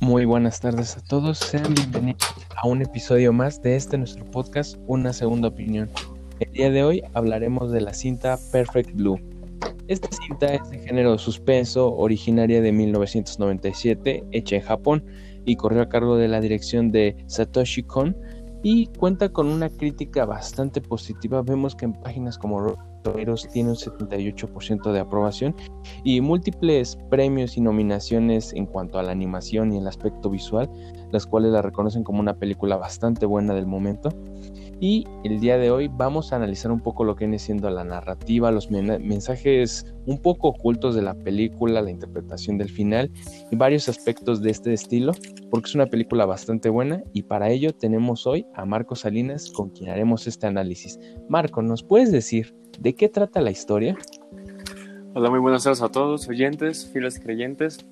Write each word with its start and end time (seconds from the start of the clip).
Muy 0.00 0.24
buenas 0.24 0.60
tardes 0.60 0.96
a 0.96 1.02
todos, 1.02 1.36
sean 1.36 1.74
bienvenidos 1.74 2.26
a 2.56 2.66
un 2.66 2.80
episodio 2.80 3.34
más 3.34 3.60
de 3.60 3.76
este 3.76 3.98
nuestro 3.98 4.24
podcast, 4.24 4.78
Una 4.86 5.12
Segunda 5.12 5.48
Opinión. 5.48 5.90
El 6.40 6.50
día 6.52 6.70
de 6.70 6.82
hoy 6.82 7.02
hablaremos 7.12 7.70
de 7.70 7.82
la 7.82 7.92
cinta 7.92 8.38
Perfect 8.50 8.94
Blue. 8.94 9.20
Esta 9.88 10.08
cinta 10.10 10.54
es 10.54 10.70
de 10.70 10.78
género 10.78 11.18
suspenso, 11.18 11.94
originaria 11.94 12.62
de 12.62 12.72
1997, 12.72 14.24
hecha 14.32 14.56
en 14.56 14.62
Japón 14.62 15.04
y 15.44 15.56
corrió 15.56 15.82
a 15.82 15.90
cargo 15.90 16.16
de 16.16 16.28
la 16.28 16.40
dirección 16.40 16.90
de 16.90 17.22
Satoshi 17.26 17.82
Kon 17.82 18.16
y 18.62 18.86
cuenta 18.86 19.28
con 19.28 19.48
una 19.48 19.68
crítica 19.68 20.24
bastante 20.24 20.80
positiva. 20.80 21.42
Vemos 21.42 21.74
que 21.74 21.84
en 21.84 21.92
páginas 21.92 22.38
como 22.38 22.78
tiene 23.52 23.70
un 23.70 23.76
78% 23.76 24.92
de 24.92 25.00
aprobación 25.00 25.54
y 26.04 26.20
múltiples 26.20 26.98
premios 27.10 27.56
y 27.56 27.60
nominaciones 27.60 28.52
en 28.52 28.66
cuanto 28.66 28.98
a 28.98 29.02
la 29.02 29.12
animación 29.12 29.72
y 29.72 29.78
el 29.78 29.86
aspecto 29.86 30.30
visual, 30.30 30.70
las 31.10 31.26
cuales 31.26 31.52
la 31.52 31.62
reconocen 31.62 32.04
como 32.04 32.20
una 32.20 32.34
película 32.34 32.76
bastante 32.76 33.26
buena 33.26 33.54
del 33.54 33.66
momento. 33.66 34.10
Y 34.82 35.04
el 35.24 35.40
día 35.40 35.58
de 35.58 35.70
hoy 35.70 35.88
vamos 35.88 36.32
a 36.32 36.36
analizar 36.36 36.72
un 36.72 36.80
poco 36.80 37.04
lo 37.04 37.14
que 37.14 37.26
viene 37.26 37.38
siendo 37.38 37.68
la 37.68 37.84
narrativa, 37.84 38.50
los 38.50 38.70
mensajes 38.70 39.94
un 40.06 40.18
poco 40.22 40.48
ocultos 40.48 40.94
de 40.94 41.02
la 41.02 41.14
película, 41.14 41.82
la 41.82 41.90
interpretación 41.90 42.56
del 42.56 42.70
final 42.70 43.10
y 43.50 43.56
varios 43.56 43.90
aspectos 43.90 44.40
de 44.40 44.50
este 44.50 44.72
estilo, 44.72 45.12
porque 45.50 45.68
es 45.68 45.74
una 45.74 45.86
película 45.86 46.24
bastante 46.24 46.70
buena 46.70 47.02
y 47.12 47.24
para 47.24 47.50
ello 47.50 47.74
tenemos 47.74 48.26
hoy 48.26 48.46
a 48.54 48.64
Marco 48.64 48.96
Salinas 48.96 49.50
con 49.50 49.68
quien 49.68 49.90
haremos 49.90 50.26
este 50.26 50.46
análisis. 50.46 50.98
Marco, 51.28 51.60
¿nos 51.60 51.82
puedes 51.82 52.10
decir 52.10 52.59
¿De 52.78 52.94
qué 52.94 53.08
trata 53.08 53.40
la 53.40 53.50
historia? 53.50 53.96
Hola, 55.14 55.30
muy 55.30 55.38
buenas 55.38 55.64
tardes 55.64 55.82
a 55.82 55.88
todos, 55.88 56.28
oyentes, 56.28 56.88
fieles 56.92 57.18
creyentes. 57.18 57.84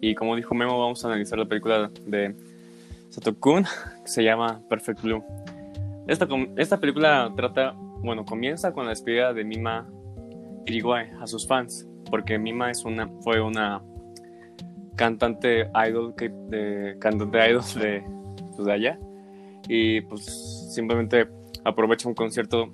Y 0.00 0.14
como 0.14 0.36
dijo 0.36 0.54
Memo, 0.54 0.78
vamos 0.78 1.04
a 1.04 1.08
analizar 1.08 1.38
la 1.38 1.46
película 1.46 1.90
de 2.06 2.34
Satokun, 3.10 3.64
que 4.02 4.08
se 4.10 4.22
llama 4.22 4.60
Perfect 4.68 5.02
Blue. 5.02 5.24
Esta, 6.06 6.28
esta 6.56 6.78
película 6.78 7.32
trata, 7.34 7.74
bueno, 8.02 8.24
comienza 8.24 8.72
con 8.72 8.84
la 8.84 8.90
despedida 8.90 9.32
de 9.32 9.44
Mima 9.44 9.88
Irigoye 10.66 11.10
a 11.20 11.26
sus 11.26 11.46
fans, 11.46 11.86
porque 12.10 12.38
Mima 12.38 12.70
es 12.70 12.84
una, 12.84 13.08
fue 13.20 13.40
una 13.40 13.82
cantante 14.96 15.70
idol, 15.88 16.14
que, 16.16 16.28
de, 16.28 16.96
cantante 16.98 17.50
idol 17.50 17.62
de, 17.76 18.04
pues, 18.54 18.66
de 18.66 18.72
allá. 18.72 18.98
Y 19.68 20.02
pues 20.02 20.70
simplemente 20.74 21.26
aprovecha 21.64 22.08
un 22.08 22.14
concierto 22.14 22.70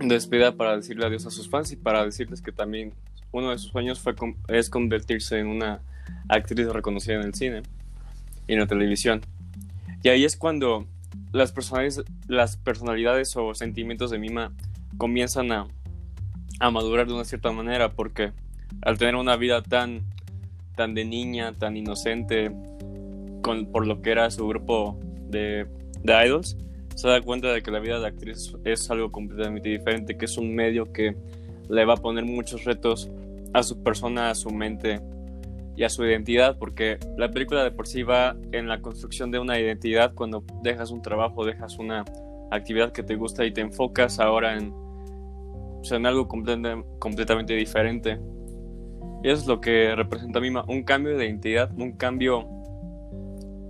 despida 0.00 0.56
para 0.56 0.76
decirle 0.76 1.06
adiós 1.06 1.26
a 1.26 1.30
sus 1.30 1.48
fans 1.48 1.72
y 1.72 1.76
para 1.76 2.04
decirles 2.04 2.42
que 2.42 2.52
también 2.52 2.92
uno 3.32 3.50
de 3.50 3.58
sus 3.58 3.70
sueños 3.70 4.00
fue 4.00 4.14
es 4.48 4.70
convertirse 4.70 5.38
en 5.38 5.48
una 5.48 5.80
actriz 6.28 6.68
reconocida 6.68 7.16
en 7.16 7.22
el 7.22 7.34
cine 7.34 7.62
y 8.46 8.54
en 8.54 8.60
la 8.60 8.66
televisión. 8.66 9.20
Y 10.02 10.08
ahí 10.08 10.24
es 10.24 10.36
cuando 10.36 10.86
las 11.32 11.52
personalidades, 11.52 12.04
las 12.28 12.56
personalidades 12.56 13.36
o 13.36 13.54
sentimientos 13.54 14.10
de 14.10 14.18
Mima 14.18 14.52
comienzan 14.98 15.52
a, 15.52 15.66
a 16.60 16.70
madurar 16.70 17.06
de 17.06 17.14
una 17.14 17.24
cierta 17.24 17.50
manera 17.52 17.92
porque 17.92 18.32
al 18.82 18.98
tener 18.98 19.16
una 19.16 19.36
vida 19.36 19.62
tan, 19.62 20.02
tan 20.74 20.94
de 20.94 21.04
niña, 21.04 21.52
tan 21.52 21.76
inocente, 21.76 22.52
con, 23.42 23.70
por 23.70 23.86
lo 23.86 24.02
que 24.02 24.10
era 24.10 24.30
su 24.30 24.46
grupo 24.46 24.98
de, 25.28 25.66
de 26.02 26.26
idols, 26.26 26.56
se 26.96 27.08
da 27.08 27.20
cuenta 27.20 27.52
de 27.52 27.62
que 27.62 27.70
la 27.70 27.78
vida 27.78 28.00
de 28.00 28.06
actriz 28.06 28.56
es 28.64 28.90
algo 28.90 29.12
completamente 29.12 29.68
diferente, 29.68 30.16
que 30.16 30.24
es 30.24 30.38
un 30.38 30.54
medio 30.54 30.90
que 30.92 31.14
le 31.68 31.84
va 31.84 31.92
a 31.92 31.96
poner 31.98 32.24
muchos 32.24 32.64
retos 32.64 33.10
a 33.52 33.62
su 33.62 33.82
persona, 33.82 34.30
a 34.30 34.34
su 34.34 34.48
mente 34.48 35.02
y 35.76 35.84
a 35.84 35.90
su 35.90 36.06
identidad, 36.06 36.56
porque 36.58 36.98
la 37.18 37.30
película 37.30 37.62
de 37.64 37.70
por 37.70 37.86
sí 37.86 38.02
va 38.02 38.34
en 38.50 38.66
la 38.66 38.80
construcción 38.80 39.30
de 39.30 39.38
una 39.38 39.60
identidad 39.60 40.14
cuando 40.14 40.42
dejas 40.62 40.90
un 40.90 41.02
trabajo, 41.02 41.44
dejas 41.44 41.78
una 41.78 42.02
actividad 42.50 42.92
que 42.92 43.02
te 43.02 43.14
gusta 43.14 43.44
y 43.44 43.52
te 43.52 43.60
enfocas 43.60 44.18
ahora 44.18 44.56
en, 44.56 44.72
en 45.90 46.06
algo 46.06 46.26
completamente 46.28 47.52
diferente. 47.54 48.18
Y 49.22 49.28
eso 49.28 49.42
es 49.42 49.46
lo 49.46 49.60
que 49.60 49.94
representa 49.94 50.38
a 50.38 50.42
mí 50.42 50.48
un 50.48 50.82
cambio 50.82 51.18
de 51.18 51.26
identidad, 51.26 51.70
un 51.76 51.92
cambio, 51.92 52.48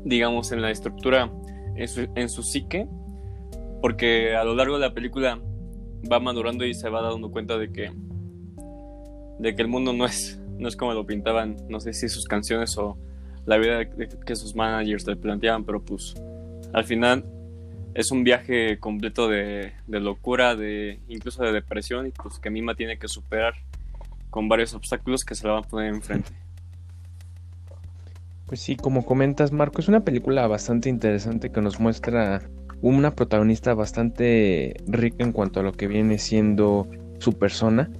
digamos, 0.04 0.52
en 0.52 0.62
la 0.62 0.70
estructura, 0.70 1.28
en 1.74 1.88
su, 1.88 2.08
en 2.14 2.28
su 2.28 2.44
psique 2.44 2.86
porque 3.80 4.34
a 4.34 4.44
lo 4.44 4.54
largo 4.54 4.74
de 4.74 4.80
la 4.80 4.94
película 4.94 5.40
va 6.10 6.20
madurando 6.20 6.64
y 6.64 6.74
se 6.74 6.88
va 6.88 7.02
dando 7.02 7.30
cuenta 7.30 7.58
de 7.58 7.72
que 7.72 7.92
de 9.38 9.54
que 9.54 9.62
el 9.62 9.68
mundo 9.68 9.92
no 9.92 10.06
es 10.06 10.40
no 10.58 10.68
es 10.68 10.76
como 10.76 10.94
lo 10.94 11.04
pintaban 11.04 11.56
no 11.68 11.80
sé 11.80 11.92
si 11.92 12.08
sus 12.08 12.24
canciones 12.24 12.76
o 12.78 12.96
la 13.44 13.58
vida 13.58 13.84
que 13.84 14.36
sus 14.36 14.54
managers 14.54 15.06
le 15.06 15.16
planteaban 15.16 15.64
pero 15.64 15.82
pues 15.82 16.14
al 16.72 16.84
final 16.84 17.24
es 17.96 18.10
un 18.10 18.24
viaje 18.24 18.78
completo 18.78 19.26
de, 19.26 19.72
locura 19.88 20.54
de 20.54 21.00
incluso 21.08 21.42
de 21.42 21.52
depresión 21.52 22.06
y 22.06 22.10
pues 22.10 22.38
que 22.38 22.50
Mima 22.50 22.74
tiene 22.74 22.98
que 22.98 23.08
superar 23.08 23.54
con 24.28 24.50
varios 24.50 24.74
obstáculos 24.74 25.24
que 25.24 25.34
se 25.34 25.46
le 25.46 25.54
van 25.54 25.64
a 25.64 25.66
poner 25.66 25.94
enfrente. 25.94 26.30
Pues 28.44 28.60
sí, 28.60 28.76
como 28.76 29.06
comentas, 29.06 29.50
Marco, 29.50 29.80
es 29.80 29.88
una 29.88 30.00
película 30.00 30.46
bastante 30.46 30.90
interesante 30.90 31.50
que 31.50 31.62
nos 31.62 31.80
muestra 31.80 32.42
una 32.82 33.14
protagonista 33.14 33.74
bastante 33.74 34.74
rica 34.86 35.24
en 35.24 35.32
cuanto 35.32 35.60
a 35.60 35.62
lo 35.62 35.72
que 35.72 35.86
viene 35.86 36.18
siendo 36.18 36.86
su 37.18 37.32
persona, 37.32 37.90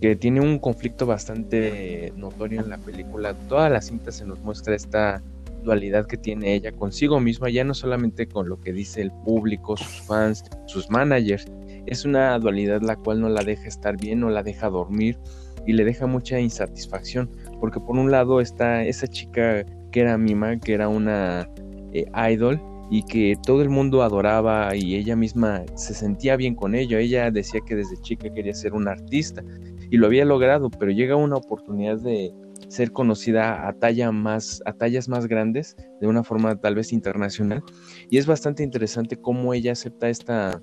que 0.00 0.16
tiene 0.16 0.40
un 0.40 0.58
conflicto 0.58 1.06
bastante 1.06 2.12
notorio 2.16 2.60
en 2.60 2.70
la 2.70 2.78
película. 2.78 3.34
Toda 3.48 3.68
la 3.68 3.80
cinta 3.80 4.12
se 4.12 4.24
nos 4.24 4.38
muestra 4.40 4.74
esta 4.74 5.22
dualidad 5.62 6.06
que 6.06 6.16
tiene 6.16 6.54
ella 6.54 6.72
consigo 6.72 7.20
misma, 7.20 7.50
ya 7.50 7.64
no 7.64 7.74
solamente 7.74 8.28
con 8.28 8.48
lo 8.48 8.60
que 8.60 8.72
dice 8.72 9.02
el 9.02 9.10
público, 9.10 9.76
sus 9.76 10.02
fans, 10.02 10.44
sus 10.66 10.88
managers, 10.88 11.46
es 11.86 12.04
una 12.04 12.38
dualidad 12.38 12.80
la 12.82 12.96
cual 12.96 13.20
no 13.20 13.28
la 13.28 13.42
deja 13.42 13.66
estar 13.66 13.96
bien, 13.96 14.20
no 14.20 14.30
la 14.30 14.42
deja 14.42 14.68
dormir 14.68 15.18
y 15.66 15.72
le 15.72 15.84
deja 15.84 16.06
mucha 16.06 16.38
insatisfacción, 16.38 17.30
porque 17.60 17.80
por 17.80 17.96
un 17.96 18.10
lado 18.10 18.40
está 18.40 18.84
esa 18.84 19.06
chica 19.06 19.64
que 19.90 20.00
era 20.00 20.16
Mima, 20.16 20.58
que 20.58 20.74
era 20.74 20.88
una 20.88 21.48
eh, 21.92 22.06
idol, 22.30 22.60
y 22.90 23.02
que 23.02 23.36
todo 23.44 23.62
el 23.62 23.68
mundo 23.68 24.02
adoraba 24.02 24.74
y 24.74 24.94
ella 24.96 25.16
misma 25.16 25.64
se 25.74 25.94
sentía 25.94 26.36
bien 26.36 26.54
con 26.54 26.74
ello. 26.74 26.98
Ella 26.98 27.30
decía 27.30 27.60
que 27.66 27.76
desde 27.76 28.00
chica 28.00 28.32
quería 28.32 28.54
ser 28.54 28.72
una 28.72 28.92
artista 28.92 29.42
y 29.90 29.96
lo 29.96 30.06
había 30.06 30.24
logrado, 30.24 30.70
pero 30.70 30.90
llega 30.90 31.16
una 31.16 31.36
oportunidad 31.36 31.98
de 31.98 32.32
ser 32.68 32.92
conocida 32.92 33.66
a, 33.66 33.72
talla 33.72 34.12
más, 34.12 34.62
a 34.66 34.72
tallas 34.72 35.08
más 35.08 35.26
grandes, 35.26 35.76
de 36.00 36.06
una 36.06 36.22
forma 36.22 36.56
tal 36.60 36.74
vez 36.74 36.92
internacional. 36.92 37.62
Y 38.10 38.18
es 38.18 38.26
bastante 38.26 38.62
interesante 38.62 39.16
cómo 39.16 39.54
ella 39.54 39.72
acepta 39.72 40.08
esta 40.08 40.60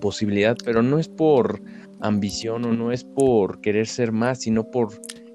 posibilidad, 0.00 0.56
pero 0.64 0.82
no 0.82 0.98
es 0.98 1.08
por 1.08 1.62
ambición 2.00 2.64
o 2.64 2.72
no 2.72 2.92
es 2.92 3.04
por 3.04 3.60
querer 3.60 3.86
ser 3.86 4.12
más, 4.12 4.40
sino 4.40 4.70
por 4.70 4.88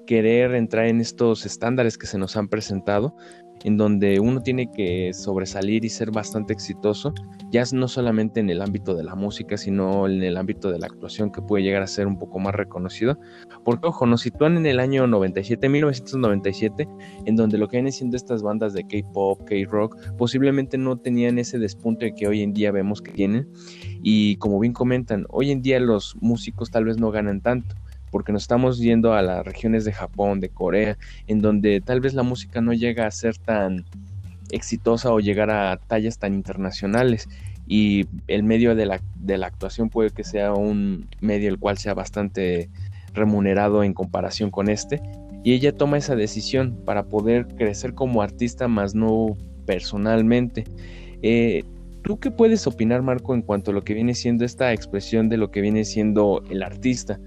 querer 0.06 0.54
entrar 0.54 0.86
en 0.86 1.00
estos 1.00 1.44
estándares 1.44 1.98
que 1.98 2.06
se 2.06 2.16
nos 2.16 2.36
han 2.36 2.48
presentado, 2.48 3.14
en 3.64 3.76
donde 3.76 4.20
uno 4.20 4.40
tiene 4.42 4.70
que 4.70 5.12
sobresalir 5.12 5.84
y 5.84 5.88
ser 5.88 6.10
bastante 6.10 6.52
exitoso, 6.52 7.12
ya 7.50 7.64
no 7.72 7.88
solamente 7.88 8.40
en 8.40 8.50
el 8.50 8.62
ámbito 8.62 8.94
de 8.94 9.04
la 9.04 9.14
música, 9.14 9.56
sino 9.56 10.06
en 10.06 10.22
el 10.22 10.36
ámbito 10.36 10.70
de 10.70 10.78
la 10.78 10.86
actuación 10.86 11.32
que 11.32 11.42
puede 11.42 11.64
llegar 11.64 11.82
a 11.82 11.86
ser 11.86 12.06
un 12.06 12.18
poco 12.18 12.38
más 12.38 12.54
reconocido. 12.54 13.18
Porque, 13.64 13.88
ojo, 13.88 14.06
nos 14.06 14.20
sitúan 14.20 14.56
en 14.56 14.66
el 14.66 14.80
año 14.80 15.06
97, 15.06 15.68
1997, 15.68 16.88
en 17.24 17.36
donde 17.36 17.58
lo 17.58 17.68
que 17.68 17.78
vienen 17.78 17.92
siendo 17.92 18.16
estas 18.16 18.42
bandas 18.42 18.72
de 18.74 18.86
K-pop, 18.86 19.44
K-rock, 19.44 19.96
posiblemente 20.16 20.78
no 20.78 20.98
tenían 20.98 21.38
ese 21.38 21.58
despunte 21.58 22.14
que 22.14 22.26
hoy 22.26 22.42
en 22.42 22.52
día 22.52 22.70
vemos 22.70 23.00
que 23.00 23.12
tienen. 23.12 23.48
Y 24.02 24.36
como 24.36 24.58
bien 24.60 24.72
comentan, 24.72 25.26
hoy 25.30 25.50
en 25.50 25.62
día 25.62 25.80
los 25.80 26.16
músicos 26.20 26.70
tal 26.70 26.84
vez 26.84 26.98
no 26.98 27.10
ganan 27.10 27.40
tanto 27.40 27.74
porque 28.10 28.32
nos 28.32 28.42
estamos 28.42 28.78
yendo 28.78 29.14
a 29.14 29.22
las 29.22 29.44
regiones 29.44 29.84
de 29.84 29.92
Japón, 29.92 30.40
de 30.40 30.48
Corea, 30.48 30.96
en 31.26 31.40
donde 31.40 31.80
tal 31.80 32.00
vez 32.00 32.14
la 32.14 32.22
música 32.22 32.60
no 32.60 32.72
llega 32.72 33.06
a 33.06 33.10
ser 33.10 33.36
tan 33.38 33.84
exitosa 34.50 35.12
o 35.12 35.20
llegar 35.20 35.50
a 35.50 35.76
tallas 35.76 36.18
tan 36.18 36.34
internacionales 36.34 37.28
y 37.66 38.06
el 38.28 38.44
medio 38.44 38.74
de 38.74 38.86
la, 38.86 39.00
de 39.16 39.36
la 39.36 39.46
actuación 39.46 39.90
puede 39.90 40.10
que 40.10 40.24
sea 40.24 40.54
un 40.54 41.06
medio 41.20 41.50
el 41.50 41.58
cual 41.58 41.76
sea 41.76 41.92
bastante 41.92 42.70
remunerado 43.12 43.84
en 43.84 43.92
comparación 43.92 44.50
con 44.50 44.70
este 44.70 45.02
y 45.44 45.52
ella 45.52 45.72
toma 45.72 45.98
esa 45.98 46.16
decisión 46.16 46.82
para 46.86 47.04
poder 47.04 47.46
crecer 47.46 47.92
como 47.92 48.22
artista 48.22 48.68
más 48.68 48.94
no 48.94 49.36
personalmente 49.66 50.64
eh, 51.20 51.62
¿Tú 52.02 52.18
qué 52.18 52.30
puedes 52.30 52.66
opinar, 52.66 53.02
Marco, 53.02 53.34
en 53.34 53.42
cuanto 53.42 53.70
a 53.70 53.74
lo 53.74 53.84
que 53.84 53.92
viene 53.92 54.14
siendo 54.14 54.44
esta 54.44 54.72
expresión 54.72 55.28
de 55.28 55.36
lo 55.36 55.50
que 55.50 55.60
viene 55.60 55.84
siendo 55.84 56.42
el 56.48 56.62
artista? 56.62 57.20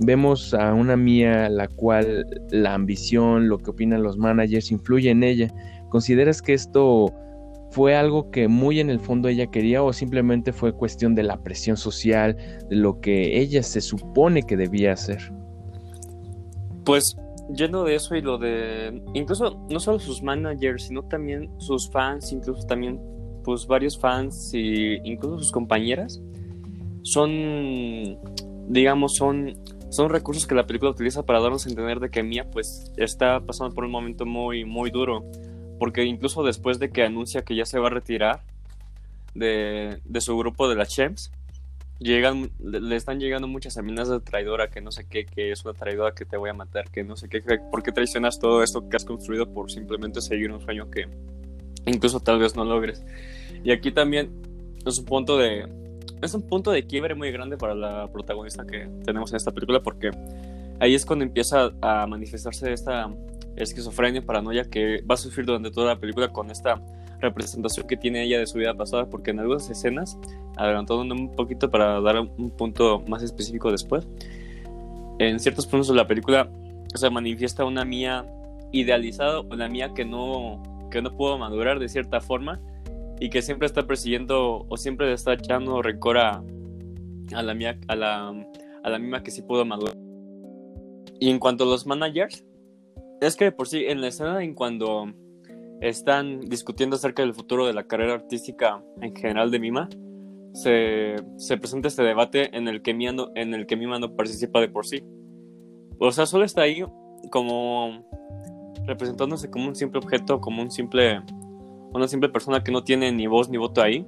Vemos 0.00 0.54
a 0.54 0.74
una 0.74 0.96
Mía 0.96 1.48
la 1.48 1.68
cual 1.68 2.26
la 2.50 2.74
ambición, 2.74 3.48
lo 3.48 3.58
que 3.58 3.70
opinan 3.70 4.02
los 4.02 4.16
managers, 4.16 4.70
influye 4.70 5.10
en 5.10 5.24
ella. 5.24 5.52
¿Consideras 5.88 6.40
que 6.40 6.54
esto 6.54 7.12
fue 7.70 7.96
algo 7.96 8.30
que 8.30 8.48
muy 8.48 8.80
en 8.80 8.90
el 8.90 9.00
fondo 9.00 9.28
ella 9.28 9.46
quería 9.48 9.82
o 9.82 9.92
simplemente 9.92 10.52
fue 10.52 10.72
cuestión 10.72 11.14
de 11.14 11.22
la 11.22 11.42
presión 11.42 11.76
social, 11.76 12.36
de 12.68 12.76
lo 12.76 13.00
que 13.00 13.38
ella 13.40 13.62
se 13.62 13.80
supone 13.80 14.42
que 14.42 14.56
debía 14.56 14.92
hacer? 14.92 15.32
Pues 16.84 17.16
yendo 17.54 17.84
de 17.84 17.94
eso 17.94 18.14
y 18.14 18.20
lo 18.20 18.38
de 18.38 19.02
incluso 19.14 19.58
no 19.70 19.80
solo 19.80 19.98
sus 19.98 20.22
managers, 20.22 20.84
sino 20.84 21.02
también 21.02 21.50
sus 21.58 21.90
fans, 21.90 22.32
incluso 22.32 22.66
también 22.66 23.00
pues 23.44 23.66
varios 23.66 23.98
fans 23.98 24.52
y 24.52 24.98
incluso 25.04 25.38
sus 25.38 25.52
compañeras 25.52 26.20
son 27.02 28.18
digamos 28.68 29.16
son 29.16 29.54
son 29.90 30.10
recursos 30.10 30.46
que 30.46 30.54
la 30.54 30.66
película 30.66 30.90
utiliza 30.90 31.24
para 31.24 31.40
darnos 31.40 31.66
a 31.66 31.70
entender 31.70 32.00
de 32.00 32.10
que 32.10 32.22
Mia 32.22 32.50
pues 32.50 32.92
está 32.96 33.40
pasando 33.40 33.74
por 33.74 33.84
un 33.84 33.90
momento 33.90 34.26
muy 34.26 34.64
muy 34.64 34.90
duro 34.90 35.24
porque 35.78 36.04
incluso 36.04 36.42
después 36.42 36.78
de 36.78 36.90
que 36.90 37.02
anuncia 37.02 37.42
que 37.42 37.54
ya 37.54 37.64
se 37.64 37.78
va 37.78 37.86
a 37.86 37.90
retirar 37.90 38.42
de, 39.34 40.00
de 40.04 40.20
su 40.20 40.36
grupo 40.36 40.68
de 40.68 40.74
las 40.74 40.88
Chems 40.88 41.30
llegan, 41.98 42.50
le 42.60 42.96
están 42.96 43.18
llegando 43.18 43.48
muchas 43.48 43.76
amenazas 43.76 44.20
de 44.20 44.20
traidora, 44.20 44.70
que 44.70 44.80
no 44.80 44.92
sé 44.92 45.06
qué, 45.08 45.26
que 45.26 45.50
es 45.50 45.64
una 45.64 45.74
traidora 45.74 46.14
que 46.14 46.24
te 46.24 46.36
voy 46.36 46.50
a 46.50 46.54
matar, 46.54 46.90
que 46.90 47.02
no 47.02 47.16
sé 47.16 47.28
qué, 47.28 47.42
por 47.70 47.82
qué 47.82 47.92
traicionas 47.92 48.38
todo 48.38 48.62
esto 48.62 48.88
que 48.88 48.96
has 48.96 49.04
construido 49.04 49.52
por 49.52 49.70
simplemente 49.70 50.20
seguir 50.20 50.52
un 50.52 50.60
sueño 50.60 50.90
que 50.90 51.08
incluso 51.86 52.20
tal 52.20 52.38
vez 52.38 52.54
no 52.54 52.64
logres. 52.64 53.04
Y 53.64 53.72
aquí 53.72 53.90
también 53.90 54.30
es 54.86 54.98
un 54.98 55.04
punto 55.04 55.36
de 55.38 55.66
es 56.20 56.34
un 56.34 56.42
punto 56.42 56.70
de 56.70 56.86
quiebre 56.86 57.14
muy 57.14 57.30
grande 57.30 57.56
para 57.56 57.74
la 57.74 58.08
protagonista 58.12 58.66
que 58.66 58.88
tenemos 59.04 59.30
en 59.30 59.36
esta 59.36 59.52
película 59.52 59.80
porque 59.80 60.10
ahí 60.80 60.94
es 60.94 61.04
cuando 61.04 61.24
empieza 61.24 61.70
a 61.80 62.06
manifestarse 62.06 62.72
esta 62.72 63.10
esquizofrenia, 63.56 64.24
paranoia 64.24 64.64
que 64.64 65.02
va 65.02 65.14
a 65.14 65.18
sufrir 65.18 65.46
durante 65.46 65.70
toda 65.70 65.88
la 65.88 66.00
película 66.00 66.28
con 66.28 66.50
esta 66.50 66.80
representación 67.20 67.86
que 67.86 67.96
tiene 67.96 68.22
ella 68.22 68.38
de 68.38 68.46
su 68.46 68.58
vida 68.58 68.74
pasada, 68.74 69.06
porque 69.06 69.32
en 69.32 69.40
algunas 69.40 69.68
escenas, 69.70 70.16
adelantando 70.56 71.02
un 71.14 71.34
poquito 71.34 71.70
para 71.70 72.00
dar 72.00 72.20
un 72.20 72.50
punto 72.50 73.02
más 73.08 73.22
específico 73.22 73.72
después, 73.72 74.06
en 75.18 75.40
ciertos 75.40 75.66
puntos 75.66 75.88
de 75.88 75.94
la 75.94 76.06
película 76.06 76.48
se 76.94 77.10
manifiesta 77.10 77.64
una 77.64 77.84
mía 77.84 78.24
idealizada, 78.70 79.40
una 79.40 79.68
mía 79.68 79.92
que 79.94 80.04
no, 80.04 80.62
que 80.90 81.02
no 81.02 81.16
pudo 81.16 81.38
madurar 81.38 81.80
de 81.80 81.88
cierta 81.88 82.20
forma 82.20 82.60
y 83.20 83.30
que 83.30 83.42
siempre 83.42 83.66
está 83.66 83.86
persiguiendo 83.86 84.66
o 84.68 84.76
siempre 84.76 85.06
le 85.06 85.14
está 85.14 85.34
echando 85.34 85.82
rencor 85.82 86.18
a, 86.18 86.42
la 87.30 87.54
mía, 87.54 87.78
a 87.88 87.96
la, 87.96 88.28
a 88.82 88.90
la 88.90 88.98
misma 88.98 89.22
que 89.22 89.30
sí 89.30 89.42
pudo 89.42 89.64
madurar. 89.64 89.96
Y 91.20 91.30
en 91.30 91.38
cuanto 91.38 91.64
a 91.64 91.66
los 91.66 91.86
managers, 91.86 92.44
es 93.20 93.36
que 93.36 93.50
por 93.50 93.68
sí, 93.68 93.84
en 93.86 94.00
la 94.00 94.08
escena 94.08 94.42
en 94.42 94.54
cuando 94.54 95.12
están 95.80 96.40
discutiendo 96.40 96.96
acerca 96.96 97.22
del 97.22 97.34
futuro 97.34 97.66
de 97.66 97.72
la 97.72 97.84
carrera 97.84 98.14
artística 98.14 98.82
en 99.00 99.14
general 99.14 99.50
de 99.50 99.58
Mima, 99.58 99.88
se, 100.54 101.16
se 101.36 101.56
presenta 101.56 101.88
este 101.88 102.02
debate 102.02 102.56
en 102.56 102.68
el, 102.68 102.82
que 102.82 102.94
Mima 102.94 103.12
no, 103.12 103.30
en 103.34 103.54
el 103.54 103.66
que 103.66 103.76
Mima 103.76 103.98
no 103.98 104.14
participa 104.14 104.60
de 104.60 104.68
por 104.68 104.86
sí. 104.86 105.04
O 105.98 106.10
sea, 106.12 106.26
solo 106.26 106.44
está 106.44 106.62
ahí 106.62 106.84
como 107.30 108.04
representándose 108.86 109.50
como 109.50 109.68
un 109.68 109.74
simple 109.74 109.98
objeto, 109.98 110.40
como 110.40 110.62
un 110.62 110.70
simple, 110.70 111.20
una 111.92 112.08
simple 112.08 112.28
persona 112.28 112.62
que 112.62 112.72
no 112.72 112.84
tiene 112.84 113.12
ni 113.12 113.26
voz 113.26 113.48
ni 113.48 113.56
voto 113.56 113.82
ahí. 113.82 114.06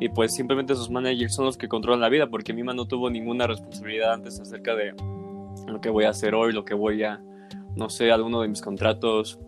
Y 0.00 0.08
pues 0.08 0.34
simplemente 0.34 0.74
sus 0.74 0.90
managers 0.90 1.34
son 1.34 1.44
los 1.44 1.56
que 1.56 1.68
controlan 1.68 2.00
la 2.00 2.08
vida, 2.08 2.28
porque 2.28 2.52
Mima 2.52 2.74
no 2.74 2.86
tuvo 2.86 3.10
ninguna 3.10 3.46
responsabilidad 3.46 4.12
antes 4.12 4.40
acerca 4.40 4.74
de 4.74 4.94
lo 5.68 5.80
que 5.80 5.88
voy 5.88 6.04
a 6.04 6.10
hacer 6.10 6.34
hoy, 6.34 6.52
lo 6.52 6.64
que 6.64 6.74
voy 6.74 7.04
a, 7.04 7.20
no 7.76 7.88
sé, 7.88 8.10
alguno 8.10 8.40
de 8.40 8.48
mis 8.48 8.60
contratos, 8.60 9.38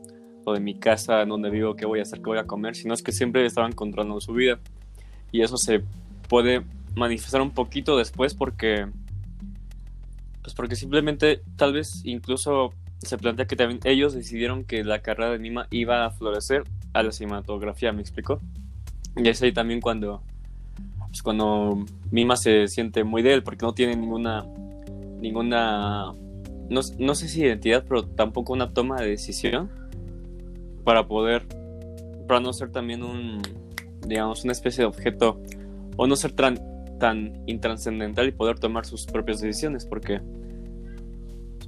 de 0.52 0.61
mi 0.61 0.75
casa 0.75 1.25
donde 1.25 1.50
vivo, 1.50 1.75
qué 1.75 1.87
voy 1.87 1.99
a 1.99 2.02
hacer, 2.02 2.20
qué 2.20 2.26
voy 2.26 2.38
a 2.38 2.46
comer, 2.46 2.76
sino 2.76 2.94
es 2.94 3.02
que 3.02 3.12
siempre 3.12 3.44
estaban 3.44 3.73
controlando 3.73 4.20
su 4.20 4.32
vida. 4.32 4.58
Y 5.32 5.43
eso 5.43 5.56
se 5.56 5.82
puede 6.28 6.62
manifestar 6.94 7.43
un 7.43 7.50
poquito 7.50 7.96
después 7.96 8.34
porque 8.34 8.87
pues 10.43 10.55
porque 10.55 10.76
simplemente 10.76 11.43
tal 11.56 11.73
vez 11.73 12.02
incluso 12.05 12.73
se 12.99 13.19
plantea 13.19 13.46
que 13.46 13.56
también 13.56 13.81
ellos 13.84 14.14
decidieron 14.14 14.64
que 14.64 14.84
la 14.84 15.02
carrera 15.02 15.32
de 15.32 15.38
Mima 15.38 15.67
iba 15.70 16.06
a 16.06 16.11
florecer 16.11 16.62
a 16.99 17.03
la 17.03 17.13
cinematografía, 17.13 17.93
¿me 17.93 18.01
explico? 18.01 18.41
Y 19.17 19.29
es 19.29 19.43
ahí 19.43 19.53
también 19.53 19.81
cuando 19.81 20.23
pues 21.09 21.23
cuando 21.23 21.85
Mima 22.11 22.37
se 22.37 22.69
siente 22.69 23.05
muy 23.05 23.23
de 23.23 23.35
él 23.35 23.43
porque 23.43 23.65
no 23.65 23.73
tiene 23.73 23.97
ninguna 23.97 24.45
ninguna 25.21 26.13
no, 26.69 26.81
no 26.99 27.15
sé 27.15 27.29
si 27.29 27.43
identidad, 27.43 27.85
pero 27.89 28.05
tampoco 28.05 28.53
una 28.53 28.73
toma 28.73 29.01
de 29.01 29.11
decisión 29.11 29.71
para 30.85 31.07
poder, 31.07 31.47
para 32.27 32.41
no 32.41 32.53
ser 32.53 32.71
también 32.71 33.03
un, 33.03 33.41
digamos, 34.07 34.45
una 34.45 34.53
especie 34.53 34.83
de 34.83 34.87
objeto 34.87 35.41
o 35.97 36.07
no 36.07 36.17
ser 36.17 36.33
tan, 36.33 36.59
tan 36.99 37.43
intranscendental 37.47 38.29
y 38.29 38.33
poder 38.33 38.59
tomar 38.59 38.85
sus 38.85 39.07
propias 39.07 39.41
decisiones, 39.41 39.87
porque, 39.87 40.21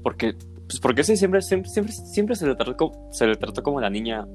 porque, 0.03 0.35
pues 0.67 0.81
porque 0.81 1.05
siempre, 1.05 1.43
siempre, 1.43 1.71
siempre, 1.71 1.93
siempre 1.93 2.37
se 2.37 2.47
le 2.47 2.55
trató, 2.55 2.93
se 3.11 3.27
le 3.27 3.37
trató 3.37 3.63
como 3.63 3.81
la 3.81 3.91
niña, 3.91 4.27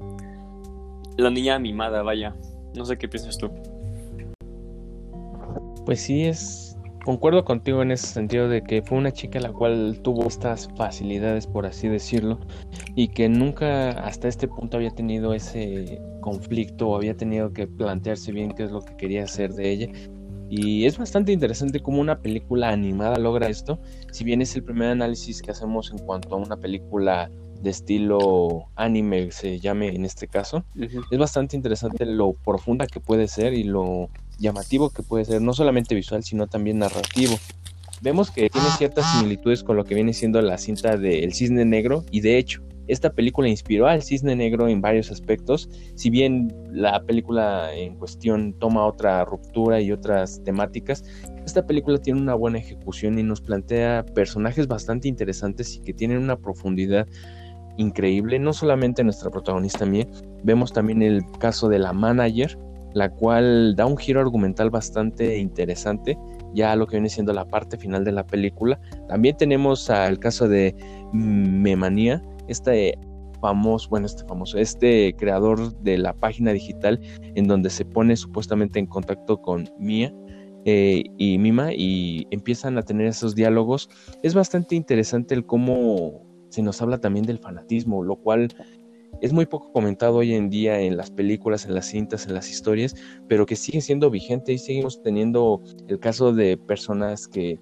la 1.16 1.30
niña 1.30 1.58
mimada, 1.58 2.02
vaya. 2.02 2.34
No 2.74 2.84
sé 2.84 2.96
qué 2.96 3.08
piensas 3.08 3.38
tú. 3.38 3.50
Pues 5.84 6.00
sí, 6.00 6.24
es 6.24 6.74
Concuerdo 7.04 7.44
contigo 7.44 7.82
en 7.82 7.90
ese 7.90 8.06
sentido 8.06 8.48
de 8.48 8.62
que 8.62 8.80
fue 8.80 8.96
una 8.96 9.12
chica 9.12 9.38
la 9.38 9.52
cual 9.52 10.00
tuvo 10.02 10.26
estas 10.26 10.70
facilidades, 10.74 11.46
por 11.46 11.66
así 11.66 11.86
decirlo, 11.86 12.40
y 12.94 13.08
que 13.08 13.28
nunca 13.28 13.90
hasta 13.90 14.26
este 14.26 14.48
punto 14.48 14.78
había 14.78 14.90
tenido 14.90 15.34
ese 15.34 16.00
conflicto 16.22 16.88
o 16.88 16.96
había 16.96 17.14
tenido 17.14 17.52
que 17.52 17.66
plantearse 17.66 18.32
bien 18.32 18.52
qué 18.52 18.62
es 18.62 18.70
lo 18.70 18.80
que 18.80 18.96
quería 18.96 19.24
hacer 19.24 19.52
de 19.52 19.70
ella. 19.70 19.88
Y 20.48 20.86
es 20.86 20.96
bastante 20.96 21.30
interesante 21.30 21.80
cómo 21.80 22.00
una 22.00 22.22
película 22.22 22.70
animada 22.70 23.18
logra 23.18 23.48
esto, 23.48 23.78
si 24.10 24.24
bien 24.24 24.40
es 24.40 24.56
el 24.56 24.64
primer 24.64 24.88
análisis 24.88 25.42
que 25.42 25.50
hacemos 25.50 25.90
en 25.90 25.98
cuanto 25.98 26.34
a 26.34 26.38
una 26.38 26.56
película 26.56 27.30
de 27.64 27.70
estilo 27.70 28.66
anime 28.76 29.32
se 29.32 29.58
llame 29.58 29.88
en 29.88 30.04
este 30.04 30.28
caso, 30.28 30.64
es 31.10 31.18
bastante 31.18 31.56
interesante 31.56 32.04
lo 32.06 32.34
profunda 32.34 32.86
que 32.86 33.00
puede 33.00 33.26
ser 33.26 33.54
y 33.54 33.64
lo 33.64 34.10
llamativo 34.38 34.90
que 34.90 35.02
puede 35.02 35.24
ser, 35.24 35.42
no 35.42 35.52
solamente 35.52 35.94
visual, 35.94 36.22
sino 36.22 36.46
también 36.46 36.78
narrativo. 36.78 37.34
Vemos 38.02 38.30
que 38.30 38.50
tiene 38.50 38.68
ciertas 38.76 39.10
similitudes 39.12 39.64
con 39.64 39.76
lo 39.76 39.84
que 39.84 39.94
viene 39.94 40.12
siendo 40.12 40.42
la 40.42 40.58
cinta 40.58 40.96
del 40.96 41.32
Cisne 41.32 41.64
Negro 41.64 42.04
y 42.10 42.20
de 42.20 42.36
hecho, 42.38 42.62
esta 42.86 43.14
película 43.14 43.48
inspiró 43.48 43.86
al 43.86 44.02
Cisne 44.02 44.36
Negro 44.36 44.68
en 44.68 44.82
varios 44.82 45.10
aspectos, 45.10 45.70
si 45.94 46.10
bien 46.10 46.54
la 46.70 47.02
película 47.04 47.74
en 47.74 47.96
cuestión 47.96 48.52
toma 48.58 48.84
otra 48.84 49.24
ruptura 49.24 49.80
y 49.80 49.90
otras 49.90 50.42
temáticas, 50.44 51.02
esta 51.46 51.66
película 51.66 51.96
tiene 51.96 52.20
una 52.20 52.34
buena 52.34 52.58
ejecución 52.58 53.18
y 53.18 53.22
nos 53.22 53.40
plantea 53.40 54.04
personajes 54.14 54.66
bastante 54.66 55.08
interesantes 55.08 55.76
y 55.76 55.80
que 55.80 55.94
tienen 55.94 56.18
una 56.18 56.36
profundidad 56.36 57.06
increíble, 57.76 58.38
no 58.38 58.52
solamente 58.52 59.04
nuestra 59.04 59.30
protagonista 59.30 59.86
Mie, 59.86 60.08
vemos 60.42 60.72
también 60.72 61.02
el 61.02 61.22
caso 61.38 61.68
de 61.68 61.78
la 61.78 61.92
manager, 61.92 62.58
la 62.92 63.10
cual 63.10 63.74
da 63.76 63.86
un 63.86 63.96
giro 63.96 64.20
argumental 64.20 64.70
bastante 64.70 65.38
interesante, 65.38 66.16
ya 66.54 66.76
lo 66.76 66.86
que 66.86 66.96
viene 66.96 67.08
siendo 67.08 67.32
la 67.32 67.44
parte 67.44 67.76
final 67.76 68.04
de 68.04 68.12
la 68.12 68.24
película. 68.24 68.80
También 69.08 69.36
tenemos 69.36 69.90
al 69.90 70.18
caso 70.18 70.48
de 70.48 70.74
Memanía, 71.12 72.22
este 72.48 72.96
famoso, 73.40 73.88
bueno, 73.90 74.06
este 74.06 74.24
famoso, 74.24 74.58
este 74.58 75.14
creador 75.16 75.76
de 75.82 75.98
la 75.98 76.14
página 76.14 76.52
digital 76.52 76.98
en 77.34 77.46
donde 77.46 77.68
se 77.68 77.84
pone 77.84 78.16
supuestamente 78.16 78.78
en 78.78 78.86
contacto 78.86 79.42
con 79.42 79.68
Mia 79.78 80.14
eh, 80.64 81.02
y 81.18 81.36
Mima 81.36 81.74
y 81.74 82.26
empiezan 82.30 82.78
a 82.78 82.82
tener 82.82 83.06
esos 83.06 83.34
diálogos. 83.34 83.90
Es 84.22 84.34
bastante 84.34 84.76
interesante 84.76 85.34
el 85.34 85.44
cómo 85.44 86.23
se 86.54 86.62
nos 86.62 86.80
habla 86.80 86.98
también 86.98 87.26
del 87.26 87.38
fanatismo, 87.38 88.04
lo 88.04 88.14
cual 88.14 88.48
es 89.20 89.32
muy 89.32 89.46
poco 89.46 89.72
comentado 89.72 90.16
hoy 90.16 90.34
en 90.34 90.50
día 90.50 90.80
en 90.80 90.96
las 90.96 91.10
películas, 91.10 91.66
en 91.66 91.74
las 91.74 91.86
cintas, 91.86 92.26
en 92.26 92.34
las 92.34 92.48
historias, 92.48 92.94
pero 93.28 93.44
que 93.44 93.56
sigue 93.56 93.80
siendo 93.80 94.08
vigente 94.08 94.52
y 94.52 94.58
seguimos 94.58 95.02
teniendo 95.02 95.60
el 95.88 95.98
caso 95.98 96.32
de 96.32 96.56
personas 96.56 97.26
que 97.26 97.58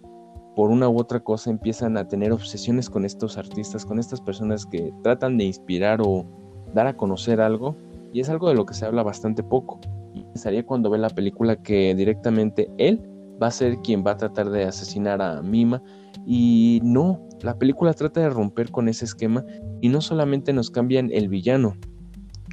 por 0.55 0.71
una 0.71 0.91
u 0.91 0.99
otra 0.99 1.21
cosa 1.21 1.49
empiezan 1.49 1.97
a 1.97 2.07
tener 2.07 2.33
obsesiones 2.33 2.91
con 2.91 3.07
estos 3.07 3.39
artistas, 3.39 3.87
con 3.87 3.99
estas 3.99 4.21
personas 4.21 4.67
que 4.67 4.93
tratan 5.03 5.39
de 5.39 5.45
inspirar 5.45 6.03
o 6.03 6.27
dar 6.75 6.87
a 6.87 6.95
conocer 6.95 7.41
algo, 7.41 7.75
y 8.13 8.21
es 8.21 8.29
algo 8.29 8.51
de 8.51 8.55
lo 8.55 8.67
que 8.67 8.75
se 8.75 8.85
habla 8.85 9.03
bastante 9.03 9.43
poco. 9.43 9.81
Y 10.13 10.23
pensaría 10.25 10.67
cuando 10.67 10.91
ve 10.91 10.99
la 10.99 11.09
película 11.09 11.57
que 11.57 11.95
directamente 11.95 12.71
él 12.77 13.01
va 13.43 13.47
a 13.47 13.51
ser 13.51 13.79
quien 13.79 14.05
va 14.07 14.11
a 14.11 14.17
tratar 14.19 14.51
de 14.51 14.65
asesinar 14.65 15.23
a 15.23 15.41
Mima, 15.41 15.83
y 16.27 16.81
no, 16.83 17.21
la 17.43 17.59
película 17.59 17.93
trata 17.95 18.21
de 18.21 18.31
romper 18.31 18.71
con 18.71 18.89
ese 18.89 19.05
esquema 19.05 19.45
y 19.81 19.89
no 19.89 20.01
solamente 20.01 20.53
nos 20.53 20.71
cambian 20.71 21.11
el 21.13 21.29
villano. 21.29 21.77